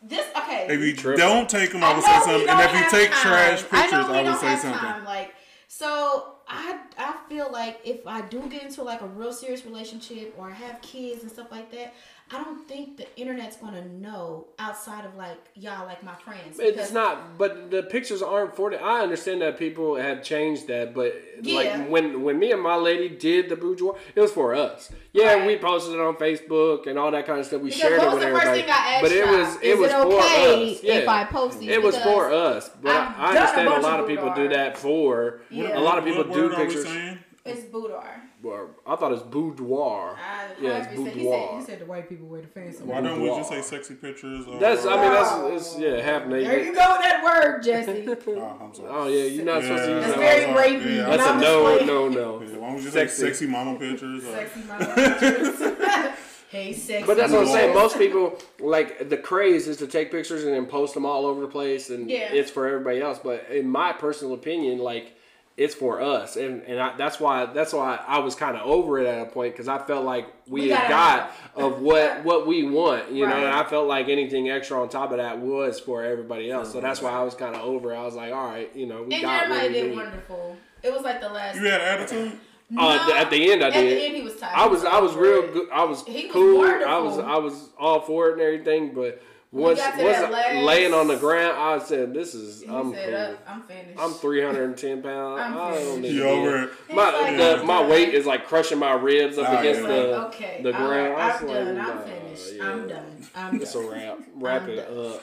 [0.02, 0.66] this okay.
[0.70, 1.18] If you tripping.
[1.18, 2.48] don't take them, I would know say something.
[2.48, 3.20] And if you take time.
[3.20, 4.80] trash pictures, know we I, would say something.
[4.80, 5.04] Time.
[5.04, 5.34] Like
[5.68, 10.34] so, I I feel like if I do get into like a real serious relationship
[10.38, 11.94] or I have kids and stuff like that,
[12.32, 16.60] I don't think the internet's gonna know outside of like y'all, like my friends.
[16.60, 18.80] It's not, but the pictures aren't for it.
[18.80, 21.12] I understand that people have changed that, but
[21.42, 21.54] Yeah.
[21.56, 24.92] like when when me and my lady did the boudoir, it was for us.
[25.12, 25.46] Yeah, Right.
[25.48, 27.62] we posted it on Facebook and all that kind of stuff.
[27.62, 28.60] We Because shared it was with the first everybody.
[28.62, 30.82] thing I asked but it was it Is was it for okay us.
[30.84, 30.94] Yeah.
[30.94, 31.68] if I post these?
[31.70, 34.04] It was Because for us, but I've I, I done a understand a, lot of
[34.04, 35.40] of people do that for.
[35.50, 35.76] Yeah.
[35.76, 36.84] A lot of people what do word are we pictures.
[36.86, 37.18] saying?
[37.44, 38.22] It's boudoir.
[38.42, 40.16] Or, I thought it was boudoir.
[40.16, 42.46] I, Yeah, it's however you said- he said, he said the white people wear the
[42.48, 42.82] fancy.
[42.84, 44.46] Why don't we just say sexy pictures?
[44.46, 46.46] Or, That's I mean that's it's yeah half naked.
[46.48, 48.06] There you go with that word, Jesse.
[48.40, 48.88] Oh, I'm sorry.
[48.90, 50.00] Oh yeah, you're not supposed to use Yeah.
[50.00, 50.18] That's that.
[50.18, 50.96] very I'm rapey.
[50.96, 52.42] Yeah, That's a I'm no, just no, no.
[52.42, 53.16] Yeah, why don't we just Sexy.
[53.20, 54.24] say sexy mama pictures?
[54.24, 55.58] Or, Sexy mama pictures.
[56.50, 57.06] hey, sexy.
[57.06, 57.74] But that's what I'm saying.
[57.74, 61.42] Most people like the craze is to take pictures and then post them all over
[61.42, 62.32] the place, and Yeah.
[62.32, 63.18] it's for everybody else.
[63.22, 65.12] But in my personal opinion, like
[65.56, 68.98] it's for us, and and I, that's why that's why I was kind of over
[68.98, 72.46] it at a point because I felt like we, We had gotta of what what
[72.46, 75.78] we want, you know, and I felt like anything extra on top of that was
[75.78, 76.72] for everybody else.
[76.72, 77.92] So that's why I was kind of over.
[77.92, 77.96] it.
[77.96, 79.96] I was like, all right, you know, we And got what we did need.
[79.96, 80.56] wonderful.
[80.82, 81.56] It was like the last.
[81.56, 82.32] you had attitude?
[82.78, 83.92] Uh, th- at the end, I At did.
[83.92, 84.54] At the end, he was tired.
[84.56, 85.68] I was I was real good.
[85.72, 86.62] I was He was cool.
[86.64, 87.18] I was.
[87.18, 88.94] I was all for it and everything.
[88.94, 89.20] But
[89.52, 92.34] we once got to once that I- last- laying on the ground, I said, "This
[92.34, 93.46] is He I'm said, cool.
[93.54, 95.40] "I'm finished." I'm 310 pounds.
[95.40, 96.70] I'm I don't need You to over it?
[96.94, 99.86] My like, the, "I'm my weight is like crushing my ribs up Ah, against yeah.
[99.88, 101.14] the okay, the all ground.
[101.14, 101.76] right, I I'm was done.
[101.78, 102.52] like, I'm nah, finished.
[102.54, 102.64] yeah.
[102.64, 103.26] I'm done.
[103.34, 104.18] I'm It's a wrap.
[104.36, 105.06] Wrap I'm it done.
[105.14, 105.22] up.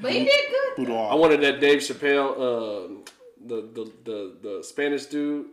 [0.00, 0.76] But he did good.
[0.86, 1.12] Boudoir.
[1.12, 2.94] I wanted that Dave Chappelle, uh,
[3.44, 5.46] the, the the the Spanish dude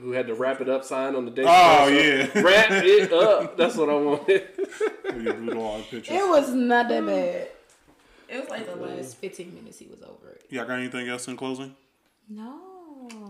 [0.00, 1.46] who had the wrap it up sign on the Dave.
[1.46, 2.40] Oh, Chappelle yeah.
[2.42, 3.56] wrap it up.
[3.56, 4.42] That's what I wanted.
[5.04, 6.08] Yeah, boudoir pictures.
[6.16, 7.48] It was not that bad.
[8.28, 10.44] It was like the last 15 minutes he was over it.
[10.50, 11.74] Y'all got anything else in closing?
[12.28, 12.60] No.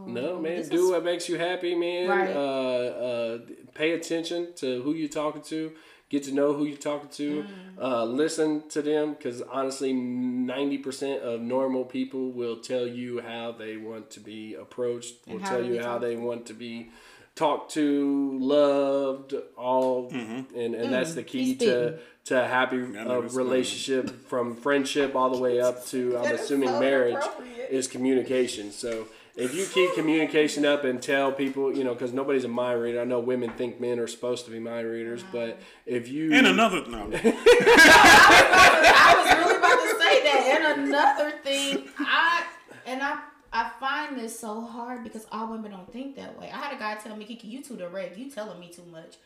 [0.07, 0.57] No, man.
[0.57, 2.09] This do is- what makes you happy, man.
[2.09, 2.31] Right.
[2.35, 3.39] Uh, uh,
[3.75, 5.73] pay attention to who you're talking to.
[6.15, 7.43] Get to know who you're talking to.
[7.43, 7.83] Mm.
[7.83, 13.77] Uh, listen to them because honestly, 90% of normal people will tell you how they
[13.77, 16.91] want to be approached, will And how tell you how they want to be
[17.35, 20.13] talked to, loved, all.
[20.13, 20.57] Mm-hmm.
[20.57, 25.41] And, and that's the key to, to a happy uh, relationship from friendship all the
[25.41, 27.25] way up to, I'm That is assuming, so marriage
[27.71, 28.71] is communication.
[28.71, 32.81] So if you keep communication up and tell people, you know, because nobody's a mind
[32.81, 33.01] reader.
[33.01, 36.47] I know women think men are supposed to be mind readers, but if you And
[36.47, 37.11] another no.
[37.23, 40.75] I was really about to say that.
[40.77, 42.45] And another thing, I
[42.87, 43.21] and I
[43.53, 46.51] I find this so hard because all women don't think that way.
[46.53, 48.17] I had a guy tell me, Kiki, you too direct.
[48.17, 49.17] You telling me too much.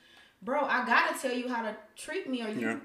[0.42, 2.76] Bro, I gotta tell you how to treat me or you Yeah.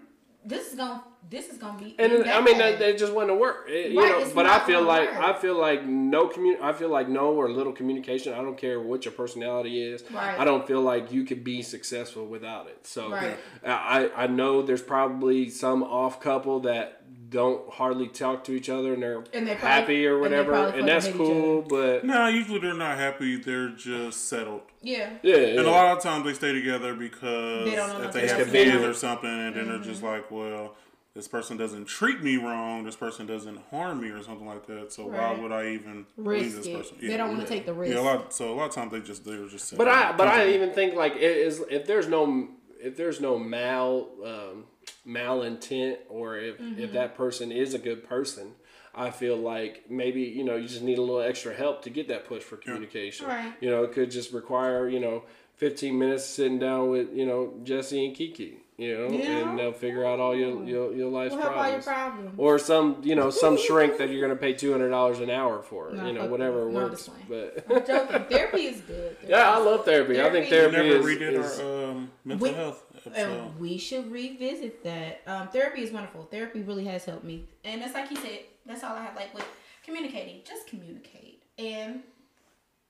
[0.45, 3.65] This is gonna this is gonna be and I mean that, that just wouldn't work,
[3.69, 4.29] It- you know.
[4.35, 5.23] But I feel like work.
[5.23, 6.57] I feel like no commun.
[6.61, 8.33] I feel like no or little communication.
[8.33, 10.03] I don't care what your personality is.
[10.11, 10.37] Right.
[10.37, 12.85] I don't feel like you could be successful without it.
[12.85, 13.37] So Right.
[13.65, 17.02] I I know there's probably some off couple that
[17.33, 20.79] don't hardly talk to each other and they're And they probably- happy or whatever, probably
[20.79, 21.61] and, that's fucking hate each cool.
[21.63, 23.35] But No, usually they're not happy.
[23.35, 24.61] They're just settled.
[24.81, 25.09] Yeah.
[25.23, 28.27] yeah, And a lot of times they stay together because They don't know if they
[28.27, 28.51] have else.
[28.51, 29.83] kids or something, and then they're Mm-hmm.
[29.89, 30.75] just like, well,
[31.15, 32.83] this person doesn't treat me wrong.
[32.85, 34.91] This person doesn't harm me or something like that.
[34.93, 36.77] So why would I even believe Risk this it.
[36.77, 36.97] person?
[37.01, 37.93] They don't want to take the risk.
[37.93, 38.33] Yeah, a lot.
[38.33, 39.67] So a lot of times they just they're just.
[39.69, 42.47] Settled but I but I even think like it is if there's no
[42.81, 44.63] if there's no mal um,
[45.07, 46.81] malintent or if Mm-hmm.
[46.81, 48.51] if that person is a good person,
[48.95, 52.07] I feel like maybe you know you just need a little extra help to get
[52.09, 53.27] that push for communication.
[53.27, 53.53] Right.
[53.61, 55.23] You know, it could just require you know
[55.57, 58.57] 15 minutes sitting down with you know Jesse and Kiki.
[58.75, 59.49] You know, Yeah.
[59.49, 61.83] and they'll figure out all your your, your life's We'll help all your problems.
[62.31, 62.33] problems.
[62.39, 65.61] Or some, you know, some shrink that you're gonna pay two hundred dollars an hour
[65.61, 66.71] for, No, you know, whatever that.
[66.71, 67.07] No, works.
[67.29, 68.25] But I'm joking.
[68.31, 69.15] Therapy is good.
[69.27, 70.19] yeah, I love therapy.
[70.19, 72.82] I think Therapy- therapy never is, redid is our um, mental We- health
[73.15, 75.21] And we should revisit that.
[75.27, 76.23] Um, therapy is wonderful.
[76.23, 77.45] Therapy really has helped me.
[77.63, 79.45] And that's like he said, that's all I have like with
[79.83, 80.41] communicating.
[80.47, 81.43] Just communicate.
[81.57, 82.01] And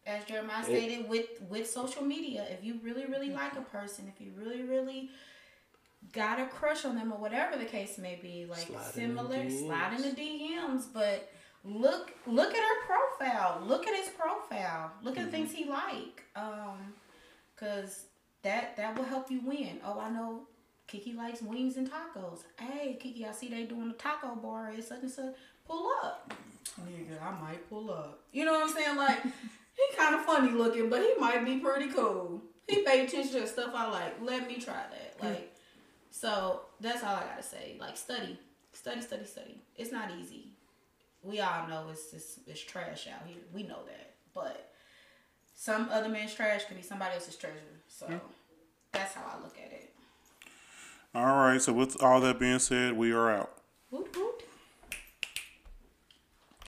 [0.06, 4.26] as Jeremiah stated, with with social media, if you really, really like a person, if
[4.26, 5.10] you really, really
[6.12, 9.50] got a crush on them or whatever the case may be, like Slide in similar,
[9.50, 11.32] slide in the DMs, but
[11.64, 13.64] look look at her profile.
[13.66, 14.92] Look at his profile.
[15.02, 16.24] Look at the things he like.
[16.36, 16.94] Um
[17.56, 18.08] Cause
[18.44, 19.80] that that will help you win.
[19.86, 20.48] Oh, I know
[20.88, 22.40] Kiki likes wings and tacos.
[22.60, 25.34] Hey, Kiki, I see they doing a taco bar at such and such.
[25.68, 26.34] Pull up.
[26.82, 28.22] Nigga, I might pull up.
[28.32, 28.98] You know what I'm saying?
[28.98, 32.42] Like, he kind of funny looking, but he might be pretty cool.
[32.68, 34.22] He pay attention to stuff I like.
[34.22, 35.16] Let me try that.
[35.22, 35.56] Like,
[36.12, 37.78] so that's all I gotta say.
[37.80, 38.38] Like, study,
[38.74, 39.62] study, study, study.
[39.76, 40.50] It's not easy.
[41.22, 43.38] We all know it's it's, it's trash out here.
[43.54, 44.74] We know that, but
[45.56, 47.56] some other man's trash could be somebody else's treasure.
[47.88, 48.08] So
[48.94, 49.94] that's how I look at it.
[51.14, 51.62] All right.
[51.62, 53.52] So with all that being said, we are out.
[53.90, 54.44] Whoop, whoop.